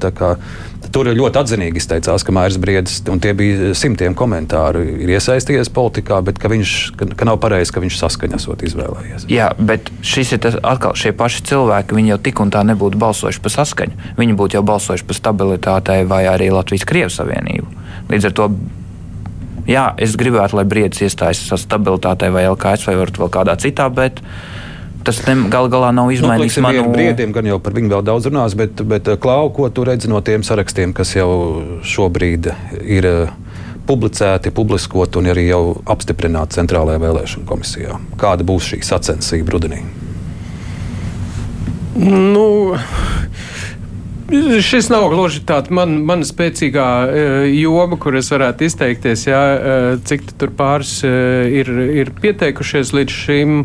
[0.92, 6.20] Tur ļoti atzinīgi izteicās, ka Mairs Briedis, un tie bija simtiem komentāru, ir iesaistījies politikā,
[6.26, 9.26] bet ka, viņš, ka, ka nav pareizi, ka viņš saskaņasot izvēlējies.
[9.32, 13.00] Jā, bet šis ir tas atkal šie paši cilvēki, viņi jau tik un tā nebūtu
[13.00, 14.00] balsojuši par saskaņu.
[14.20, 17.70] Viņi būtu jau balsojuši par stabilitātei vai arī Latvijas-Krievijas Savienību.
[18.12, 18.50] Līdz ar to
[19.70, 24.20] jā, es gribētu, lai Briedis iestājas stabilitātei vai LKS vai vēl kādā citā, bet
[25.04, 25.20] tas
[25.52, 28.56] gal galā nav nu, izmainījis nu, manu brīdim, gan jau par viņu vēl daudz runās,
[28.58, 31.30] bet, bet eh, Klau, ko tu redzi no tiem sarakstiem, kas jau
[31.84, 32.50] šobrīd
[32.82, 33.34] ir eh,
[33.88, 35.62] publicēti, publiskoti un arī jau
[35.92, 37.98] apstiprināti Centrālajā vēlēšana komisijā?
[38.20, 39.82] Kāda būs šī sacensība rudenī?
[41.94, 42.74] Nu,
[44.64, 49.26] Šis nav gluži tāds man, mana spēcīgā uh, joma, kur es varētu izteikties.
[49.28, 51.68] Jā, uh, cik tur pāris uh, ir,
[52.00, 53.60] ir pieteikušies līdz šim.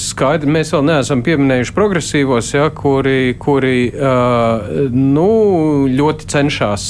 [0.00, 3.90] Skaidri, mēs vēl neesam pieminējuši progresīvos, jā, kuri, kuri
[4.96, 5.26] nu,
[5.92, 6.86] ļoti cenšas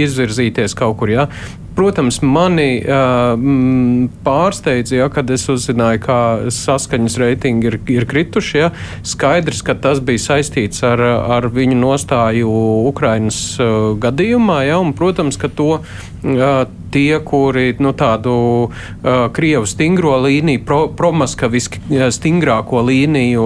[0.00, 1.12] izvirzīties kaut kur.
[1.12, 1.26] Jā.
[1.80, 3.40] Protams, mani uh,
[4.20, 6.16] pārsteidza, ja, kad es uzzināju, ka
[6.52, 8.58] saskaņas reitingi ir, ir krituši.
[8.58, 8.68] Ja.
[9.06, 12.52] Skaidrs, ka tas bija saistīts ar, ar viņu nostāju
[12.90, 14.58] Ukrainas uh, gadījumā.
[14.68, 15.78] Ja, un, protams, ka to
[16.90, 18.32] tie, kuri nu, tādu
[18.66, 21.80] uh, krievu stingro līniju, pro, promaskaviski
[22.12, 23.44] stingrāko līniju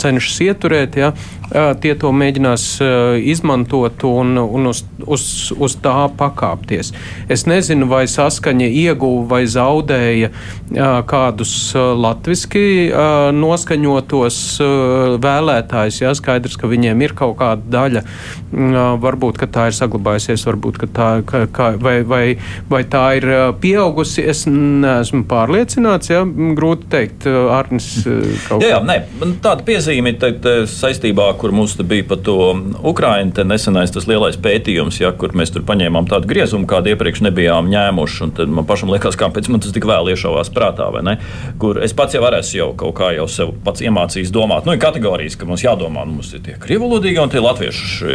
[0.00, 5.24] cenšas ieturēt, ja, uh, tie to mēģinās uh, izmantot un, un uz, uz,
[5.56, 6.92] uz tā pakāpties.
[7.28, 16.02] Es nezinu, vai saskaņa ieguva vai zaudēja uh, kādus uh, latviski uh, noskaņotos uh, vēlētājus.
[16.04, 21.08] Ja, skaidrs, ka viņiem ir kaut kāda daļa, uh, varbūt tā ir saglabājusies, varbūt tā,
[21.26, 22.24] ka, ka, vai, vai,
[22.70, 23.26] Vai tā ir
[23.60, 26.10] pieaugusi, es neesmu pārliecināts.
[26.12, 26.22] Ja?
[26.56, 27.88] Grūti teikt, Arnis.
[28.04, 28.96] Jā, jā, nē,
[29.44, 32.38] tāda piezīme ir saistībā, kur mums bija par to
[32.84, 37.68] Ukraiņu nesenais tas lielais pētījums, ja, kur mēs tur paņēmām tādu griezumu, kādu iepriekš nebijām
[37.72, 38.30] ņēmuši.
[38.38, 41.16] Tad man pašam liekas, kāpēc man tas tik vēl iešāvās prātā, vai ne?
[41.60, 44.66] Kur es pats jau varēšu jau kaut kā jau sev pats iemācījis domāt.
[44.66, 48.10] Nu, ir kategorijas, ka mums jādomā, nu, mums ir tie krievalodīgi un tie latviešu,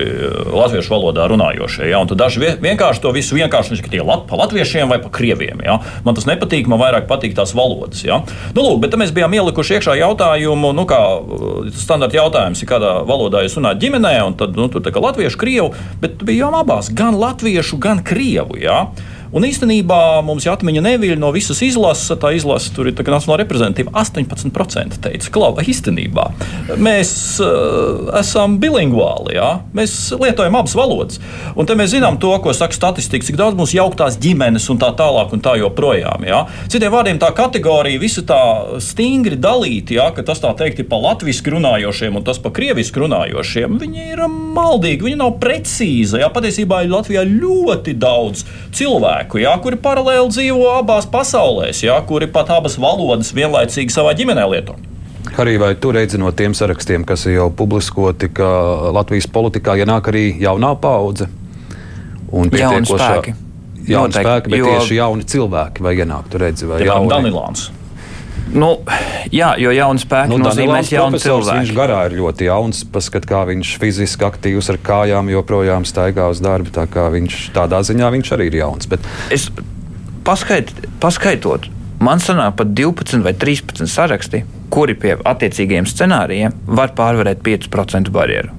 [0.55, 1.89] latviešu valodā runājošie.
[1.91, 2.01] Ja?
[2.01, 5.63] Un tad daži vienkārši to visu vienkārši, ka tie lat, pa latviešiem vai pa krieviem.
[5.65, 5.79] Ja?
[6.05, 8.03] Man tas nepatīk, man vairāk patīk tās valodas.
[8.05, 8.21] Ja?
[8.55, 13.43] Nu, lūk, bet mēs bijām ielikuši iekšā jautājumu, nu, kā uh, standarta jautājums, kādā valodā
[13.45, 15.71] jūs runājat ģimenē, un tad nu, tur tā kā latviešu, krievu,
[16.03, 18.59] bet bijām abās, gan latviešu, gan krievu.
[18.61, 18.83] Ja?
[19.29, 22.09] Un īstenībā mums ir atmiņa neviļ no visas izlases.
[22.19, 23.93] Tā izlase tur ir tā nacionāla reprezentatīva.
[24.01, 26.25] 18% teica, ka īstenībā
[26.81, 27.11] mēs
[27.43, 29.35] uh, esam bilingvāli.
[29.37, 29.51] Ja?
[29.77, 31.21] Mēs lietojam abas valodas.
[31.53, 34.89] Un te mēs zinām to, ko saka statistika, cik daudz mums jauktās ģimenes un tā
[34.97, 36.25] tālāk un tā joprojām.
[36.25, 36.41] Ja?
[36.71, 38.41] Citiem vārdiem tā kategorija visa tā
[38.81, 40.09] stingri dalīta, ja?
[40.15, 43.77] ka tas tā teikt ir pa latviešu runājošiem un tas pa krievisku runājošiem.
[43.85, 44.25] Viņi ir
[44.57, 46.17] maldīgi, viņi nav precīzi.
[46.23, 46.33] Ja?
[46.33, 48.41] Patiesībā Latvijā ļoti daudz
[48.75, 54.13] cilvēku cilvēku, jā, kuri paralēli dzīvo abās pasaulēs, jā, kuri pat abas valodas vienlaicīgi savā
[54.15, 54.75] ģimenē lieto.
[55.37, 60.09] Arī vai tu redzi no tiem sarakstiem, kas ir jau publiskoti, ka Latvijas politikā ienāk
[60.11, 61.27] arī jaunā paudze
[62.31, 63.33] un pietiekošā
[63.89, 64.65] jauni spēki, bet jo...
[64.65, 67.69] tieši jauni cilvēki vai ienāk, tu redzi, vai jauni Danilāns.
[68.49, 68.69] Nu,
[69.29, 71.57] jā, jo jauns spēks nu, nozīmē jaunu cilvēku.
[71.61, 72.81] Viņš garā ir ļoti jauns.
[72.89, 76.73] Paskat, kā viņš fiziski aktīvs ar kājām joprojām staigā uz darbu.
[76.73, 78.89] Tā viņš, tādā ziņā viņš arī ir jauns.
[78.89, 79.05] Bet...
[79.33, 79.49] Es
[80.25, 81.69] paskait, paskaitot,
[82.01, 88.55] man sanāk pat 12 vai 13 saraksti, kuri pie attiecīgiem scenārijiem var pārvarēt 5% barjeru.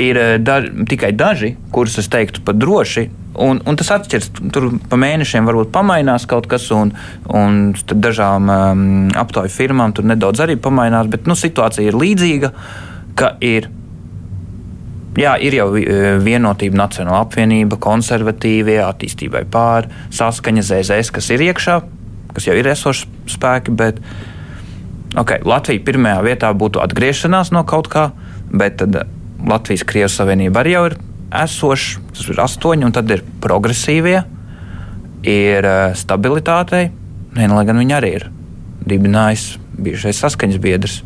[0.00, 4.28] Ir eh, da, tikai daži, kurus es teiktu pat droši, Un, un tas atšķiras.
[4.52, 6.92] Tur pa mēnešiem varbūt pamainās kaut kas, un,
[7.32, 8.82] un dažām um,
[9.16, 11.08] aptauju firmām tur nedaudz arī pamainās.
[11.12, 12.52] Bet nu, situācija ir līdzīga,
[13.16, 13.70] ka ir.
[15.16, 21.74] Jā, ir jau e, vienotība, Nacionāla apvienība, konservatīvie, attīstībai pāri, saskaņa ZZS, kas ir iekšā,
[22.32, 23.04] kas jau ir esošs
[23.34, 23.74] spēki.
[23.76, 24.00] Bet,
[25.12, 28.06] okay, Latvija pirmajā vietā būtu atgriešanās no kaut kā,
[28.48, 29.02] bet tad
[29.44, 30.96] Latvijas-Krievijas Savienība arī jau ir
[31.42, 34.22] esošs, tas ir astoņi, un tad ir progresīvie.
[35.22, 36.88] ir uh, stabilitātei,
[37.36, 38.24] ne, lai gan viņi arī ir
[38.82, 40.96] dibinājis bijušais saskaņas biedrs.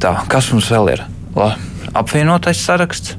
[0.00, 1.02] Tā, kas mums vēl ir?
[1.36, 1.52] La,
[1.92, 3.18] apvienotais saraksts.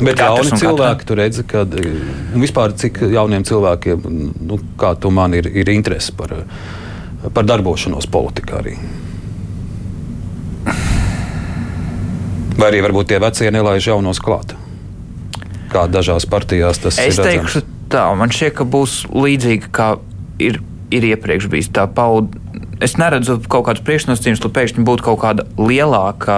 [0.00, 4.08] Bet Katrs jauni un cilvēki, tu redzi, ka nu, vispār cik jauniem cilvēkiem,
[4.48, 6.32] nu, kā tu man ir, ir interese par,
[7.30, 8.74] par darbošanos politikā arī.
[12.58, 14.54] Vai arī varbūt tie vecie nelaiž jaunos klāt.
[15.72, 17.26] Kā dažās partijās tas Es ir.
[17.26, 19.96] teikšu tā, man šķiet, ka būs līdzīgi kā
[20.42, 20.60] ir,
[20.94, 21.70] ir iepriekš bijis.
[21.74, 22.38] Tā pauda,
[22.84, 26.36] es neredzu kaut kādus priekšnosacījumus, lai pēkšņi būtu kaut kāda lielāka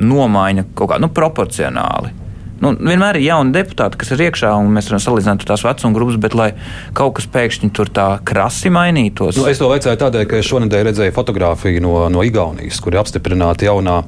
[0.00, 2.16] nomaiņa, kaut kā nu, proporcionāli.
[2.60, 6.18] Nu, vienmēr ir jauni deputāti, kas ir iekšā, un mēs varam salīdzināt tās vecuma grupas,
[6.20, 6.50] bet lai
[6.96, 9.38] kaut kas pēkšņi tur tā krasi mainītos.
[9.40, 13.00] Nu, es to vajadzēju tādēļ, ka es šonadēļ redzēju fotografiju no, no Igaunijas, kur ir
[13.00, 14.02] apstiprināta jaunā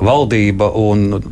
[0.00, 0.70] valdība.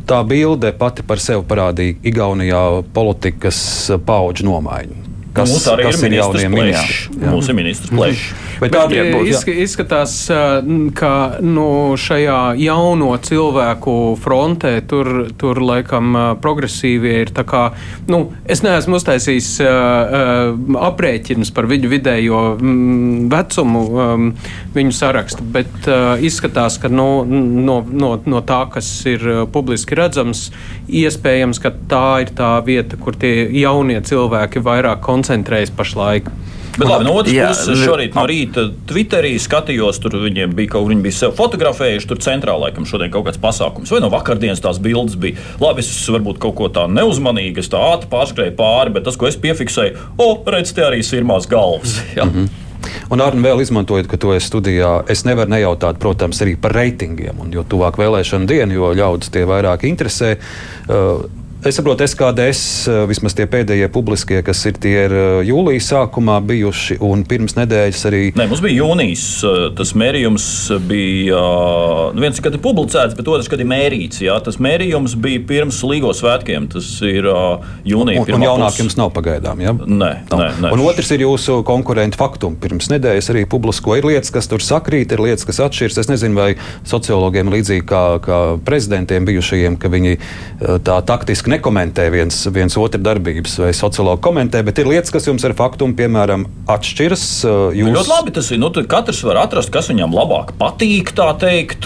[0.09, 2.61] Tā bilde pati par sevi parādīja Igaunijā
[2.95, 3.59] politikas
[4.05, 5.04] pauģu nomaiņu.
[5.35, 6.81] Kas, Mums arī kas ir ministrs jaunie Plešs.
[6.85, 7.21] ministri?
[7.25, 7.31] Jā.
[7.33, 8.27] Mums ir ministrs Plešs.
[8.55, 9.31] Bet Bet, būtu, jā.
[9.33, 10.61] izska- izskatās, eh,
[10.95, 11.09] ka
[11.43, 11.65] nu,
[11.99, 17.33] šajā jauno cilvēku frontē tur, tur laikam eh, progresīvie ir.
[17.35, 17.73] tā Kā,
[18.07, 20.55] nu, es neesmu uztaisījis uh,
[20.87, 24.29] aprēķinus par viņu vidējo mm, vecumu, um,
[24.73, 29.19] viņu sarakstu, bet uh, izskatās, ka nu, no, no, no tā, kas ir
[29.51, 30.47] publiski redzams,
[30.87, 35.24] iespējams, ka tā ir tā vieta, kur tie jaunie cilvēki vairāk koncentrējas
[35.75, 36.29] pašlaik.
[36.75, 40.55] Bet labi, no otras Jā, puses, es li- šorīt no rīta Twitterī skatījos, tur viņiem
[40.57, 43.93] bija kaut viņi bija sevi fotografējuši, tur centrā laikam šodien kaut kāds pasākums.
[43.95, 45.39] Vai no vakardienas tās bildes bija.
[45.63, 49.29] Labi, es varbūt kaut ko tādu neuzmanīgu, es tā ātri pārskrēju pāri, bet tas, ko
[49.29, 52.01] es piefiksēju, o, redz, te arī ir sirmās galvas.
[52.17, 52.27] Jā.
[52.27, 52.49] Mm -hmm.
[53.09, 57.39] Un arī vēl izmantojot, ka to es studijā, es nevaru nejautāt, protams, arī par reitingiem.
[57.39, 60.37] Un jo tuvāk vēlēšana diena, jo ļaudis tie vairāk interesē.
[60.89, 61.25] Uh,
[61.65, 66.35] Es saprotu, SKDS, uh, vismaz tie pēdējie publiskie, kas ir tie ir uh, jūlijas sākumā
[66.45, 69.23] bijuši, un pirms nedēļas arī Nē, mums bija jūnijas.
[69.41, 70.45] uh, Tas mērījums
[70.85, 71.39] bija
[72.13, 74.21] nu, viens, kad ir publicēts, bet otrs, kad ir mērīts.
[74.21, 74.35] Jā.
[74.45, 76.67] Tas mērījums bija pirms Līgo svētkiem.
[76.75, 78.21] Tas ir jūnija.
[78.21, 79.65] Un, un jaunāk jums nav pagaidām.
[79.65, 79.73] Ja?
[79.73, 80.37] Nē, Nav.
[80.37, 80.71] nē, nē.
[80.75, 82.61] Un otrs ir jūsu konkurenta faktums.
[82.61, 85.99] Pirms nedēļas arī publisko ir lietas, kas tur sakrīt, ir lietas, kas atšķiras.
[86.05, 86.51] Es nezinu, vai
[86.85, 88.39] sociologiem līdzīgi kā, kā
[88.69, 94.61] prezidentiem bijušajiem, ka viņi eh, tā taktiski nekomentē viens, viens otru darbības, vai sociologi komentē,
[94.67, 97.25] bet ir lietas, kas jums ar faktumu, piemēram, atšķiras.
[97.45, 97.97] eh, Nu, Jūs...
[97.97, 98.59] Ļoti labi tas ir.
[98.61, 101.11] Nu, katrs var atrast, kas viņam labāk patīk.
[101.15, 101.85] Tā teikt,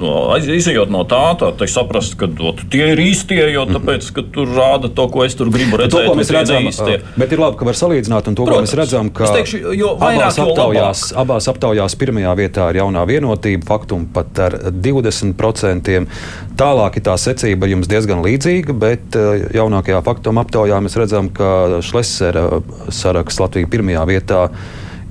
[0.00, 4.08] no, aiz- izejot no tā, tā teikt, saprast, ka ot, tie ir īstie, jo tāpēc,
[4.16, 6.06] ka tur rāda to, ko es tur gribu Bet To, redzēt.
[6.06, 6.94] ko un mēs redzam, neīstie.
[7.00, 8.68] eh, bet ir labi, ka var salīdzināt, un to, Protams.
[8.70, 13.64] mēs redzam, ka teikšu, jo vairāk, abās, aptaujās, abās aptaujās pirmajā vietā ir jaunā vienotība,
[13.66, 16.06] faktum pat ar 20%.
[16.56, 21.80] Tālāk ir tā secība jums diezgan līdzīga, bet eh, jaunākajā faktuma aptaujā mēs redzam, ka
[21.84, 24.42] Šlesera saraksts Latvija pirmajā vietā.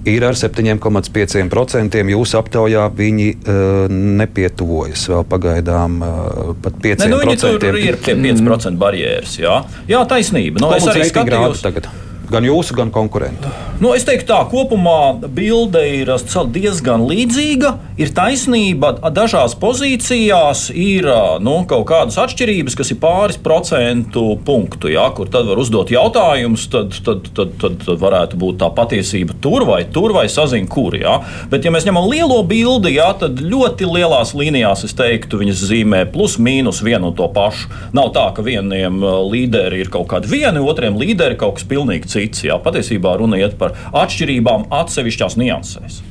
[0.05, 2.01] Ir ar 7,5%.
[2.13, 7.09] Jūsu aptaujā viņi uh, nepietuvojas vēl pagaidām uh, pat 5%.
[7.09, 9.39] Ne, nu, tur ir tie 5% barjeras.
[9.41, 10.61] Jā, jā taisnība.
[10.61, 11.65] Nu, Ko es arī skatījos.
[11.65, 11.89] tagad?
[12.31, 13.51] Gan jūsu, gan konkurentu.
[13.83, 16.09] Nu, es teiktu, tā kopumā bilde ir
[16.55, 17.73] diezgan līdzīga.
[18.01, 21.07] Ir taisnība, dažās pozīcijās ir
[21.43, 24.89] nu, kaut kādas atšķirības, kas ir pāris procentu punktu.
[24.91, 29.37] Jā, kur tad var uzdot jautājumus, tad, tad, tad, tad, tad varētu būt tā patiesība
[29.43, 30.97] tur vai tur, vai sazina, kur.
[30.99, 31.17] Jā.
[31.51, 36.03] Bet, ja mēs ņemam lielo bildi, jā, tad ļoti lielās līnijās es teiktu, viņas zīmē
[36.11, 37.69] plus mīnus vienu un to pašu.
[37.95, 42.11] Nav tā, ka vieniem uh, līderi ir kaut kādi vieni, otriem līderi kaut kas pilnīgi
[42.15, 42.45] cits.
[42.47, 42.57] Jā.
[42.63, 46.01] Patiesībā runa iet par atšķirībām atsevišķās niansēs.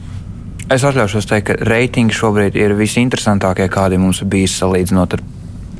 [0.72, 5.24] Es atļaušos teikt, ka reitingi šobrīd ir visinteresantākie, kādi mums ir bijis salīdzinot ar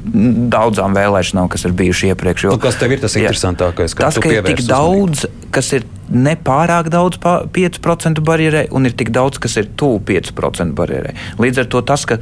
[0.05, 2.49] daudzām vēlēšanām, kas ir bijušas iepriekš.
[2.53, 3.25] Nu, kas tev ir tas Jā.
[3.25, 3.95] interesantākais?
[3.97, 9.15] Tas, ka ir tik daudz, kas ir nepārāk daudz, pa- 5% barjerē, un ir tik
[9.15, 11.15] daudz, kas ir tuvu 5% barjerē.
[11.41, 12.21] Līdz ar to tas, ka.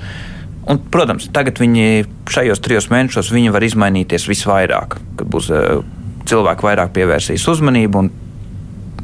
[0.63, 5.83] Un, protams, tagad viņi šajos trijos mēnešos viņi var izmainīties visvairāk, kad būs uh,
[6.31, 7.99] cilvēki vairāk pievērsīs uzmanību.
[8.05, 8.13] Un,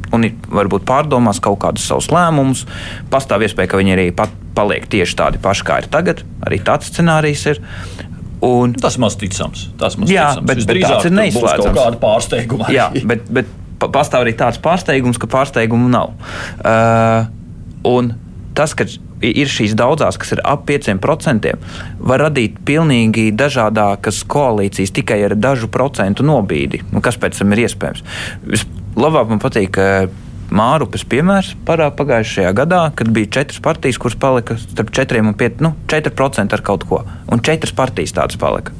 [0.08, 2.62] Un varbūt pārdomās kaut kādus savus lēmumus.
[3.12, 6.22] Pastāv iespēja, ka viņi arī pat paliek tieši tādi paši, kā ir tagad.
[6.48, 7.60] Arī tāds scenārijs ir.
[8.40, 9.66] Un, Tas maz ticams.
[9.76, 10.46] Tas maz Jā, ticams.
[10.48, 11.74] bet- tāds ir neizslēdzams.
[11.74, 12.70] Kaut kāda pārsteiguma.
[12.72, 16.14] Jā, bet, bet pa- pastāv arī tāds pārsteigums, ka pārsteigumu nav.
[16.64, 17.26] Uh,
[17.84, 18.14] un
[18.54, 18.86] tas, ka
[19.24, 21.52] ir šīs daudzās, kas ir ap 5%,
[21.98, 26.84] var radīt pilnīgi dažādākas koalīcijas tikai ar dažu procentu nobīdi.
[26.92, 28.04] Nu, kas pēc tam ir iespējams?
[28.46, 29.82] Vislabāk man patīk.
[30.48, 35.60] Mārupes piemērs parāda pagājušajā gadā, kad bija četras partijas, kuras palika starp 4 un 5,
[35.60, 37.02] nu, 4% ar kaut ko.
[37.28, 38.72] Un četras partijas tādas palika.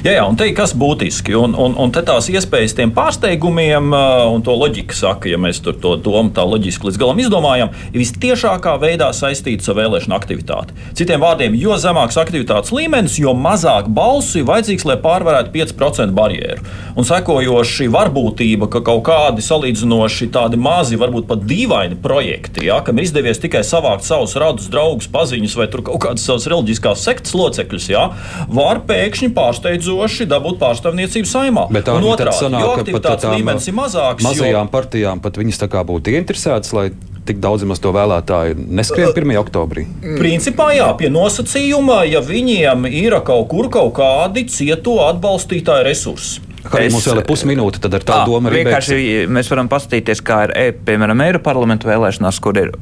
[0.00, 1.34] Jā, jā, un te ir kas būtiski.
[1.36, 3.90] Un, un, un te tās iespējas tiem pārsteigumiem,
[4.32, 8.00] un to loģika saka, ja mēs tur to domu tā loģiski līdz galam izdomājam, ir
[8.00, 10.76] vistiešākā veidā saistīts ar vēlēšanu aktivitāti.
[10.96, 16.64] Citiem vārdiem, jo zemāks aktivitātes līmenis, jo mazāk balsu ir vajadzīgs, lai pārvarētu 5% barjeru.
[16.96, 22.98] Un sekojoši varbūtība, ka kaut kādi salīdzinoši tādi mazi, varbūt pat dīvaini projekti, ja, kam
[22.98, 27.90] ir izdevies tikai savākt savus radus, draugus, paziņas vai kaut kādas savas reliģiskās sektas locekļus,
[27.92, 28.08] ja,
[28.48, 29.30] var pēkšņi
[29.70, 31.66] pārsteidzoši dabūt pārstāvniecību saimā.
[31.70, 34.24] Bet tā ir otrādi, jo aktivitātes līmenis ir mazāks.
[34.24, 34.72] Mazajām jo...
[34.72, 36.90] partijām pat viņas tā kā būtu ieinteresētas, lai
[37.28, 39.34] tik daudz maz to vēlētāju neskrien 1.
[39.40, 39.86] oktobrī?
[40.18, 46.46] Principā, jā, pie nosacījuma, ja viņiem ir kaut kur kaut kādi cieto atbalstītāju resursi.
[46.60, 49.32] Kā arī mums vēl ir pusminūte, tad ar tā domu arī vienkārši beigsim.
[49.32, 52.74] mēs varam paskatīties, kā ir, e, piemēram, Eiropas parlamentu vēlēšanās, kur ir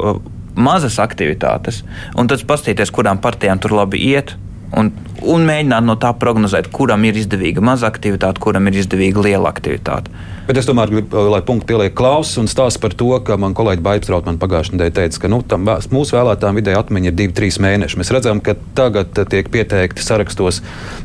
[0.59, 1.85] mazas aktivitātes,
[2.19, 4.35] un tad paskatīties, kurām partijām tur labi iet
[4.77, 4.91] un,
[5.23, 10.13] un mēģināt no tā prognozēt, kuram ir izdevīga maza aktivitāte, kuram ir izdevīga liela aktivitāte.
[10.49, 13.85] Bet es tomēr gribu, lai punktu pieliek klausus un stāsta par to, ka man kolēģi
[13.85, 18.01] Baibstraut man pagājušajā nedēļā teica, ka nu, tam, mūsu vēlētājiem vidēji atmiņa ir 2-3 mēneši.
[18.01, 20.63] Mēs redzam, ka tagad tiek pieteikti sarakstos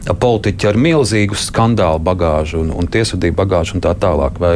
[0.07, 4.39] politiķi ar milzīgu skandālu bagāžu un, un tiesvedību bagāžu un tā tālāk.
[4.39, 4.55] Vai,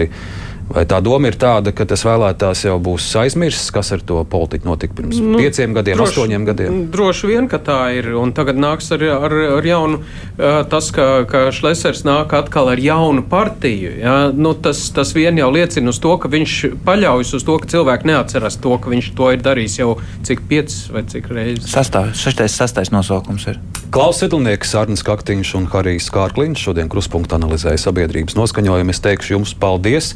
[0.68, 4.68] Vai tā doma ir tāda, ka tas vēlētājs jau būs aizmirsis, kas ar to politiku
[4.68, 6.80] notika pirms nu, pieciem gadiem, droši, astoņiem gadiem?
[6.92, 8.10] Droši vien, ka tā ir.
[8.20, 10.02] Un tagad nāks ar, ar, ar jaunu,
[10.36, 13.94] tas, ka, ka Šlesers nāk atkal ar jaunu partiju.
[14.02, 14.18] Ja?
[14.36, 16.58] Nu, tas, tas vien jau liecina uz to, ka viņš
[16.88, 19.94] paļaujas uz to, ka cilvēki neatceras to, ka viņš to ir darījis jau
[20.28, 21.72] cik piecas vai cik reizes.
[21.72, 23.64] Sastāv, sastais, sastais nosaukums ir.
[23.88, 28.92] Klaus Sedlnieks, Arnis Kaktiņš un Harijs Kārkliņš šodien kruspunktā analizēja sabiedrības noskaņojumu.
[28.92, 30.12] Es teikšu jums paldies!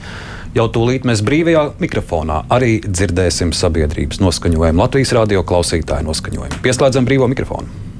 [0.51, 6.59] Jau tūlīt mēs brīvajā mikrofonā arī dzirdēsim sabiedrības noskaņojumu, Latvijas radio klausītāju noskaņojumu.
[6.65, 7.81] Pieslēdzam brīvo mikrofonu.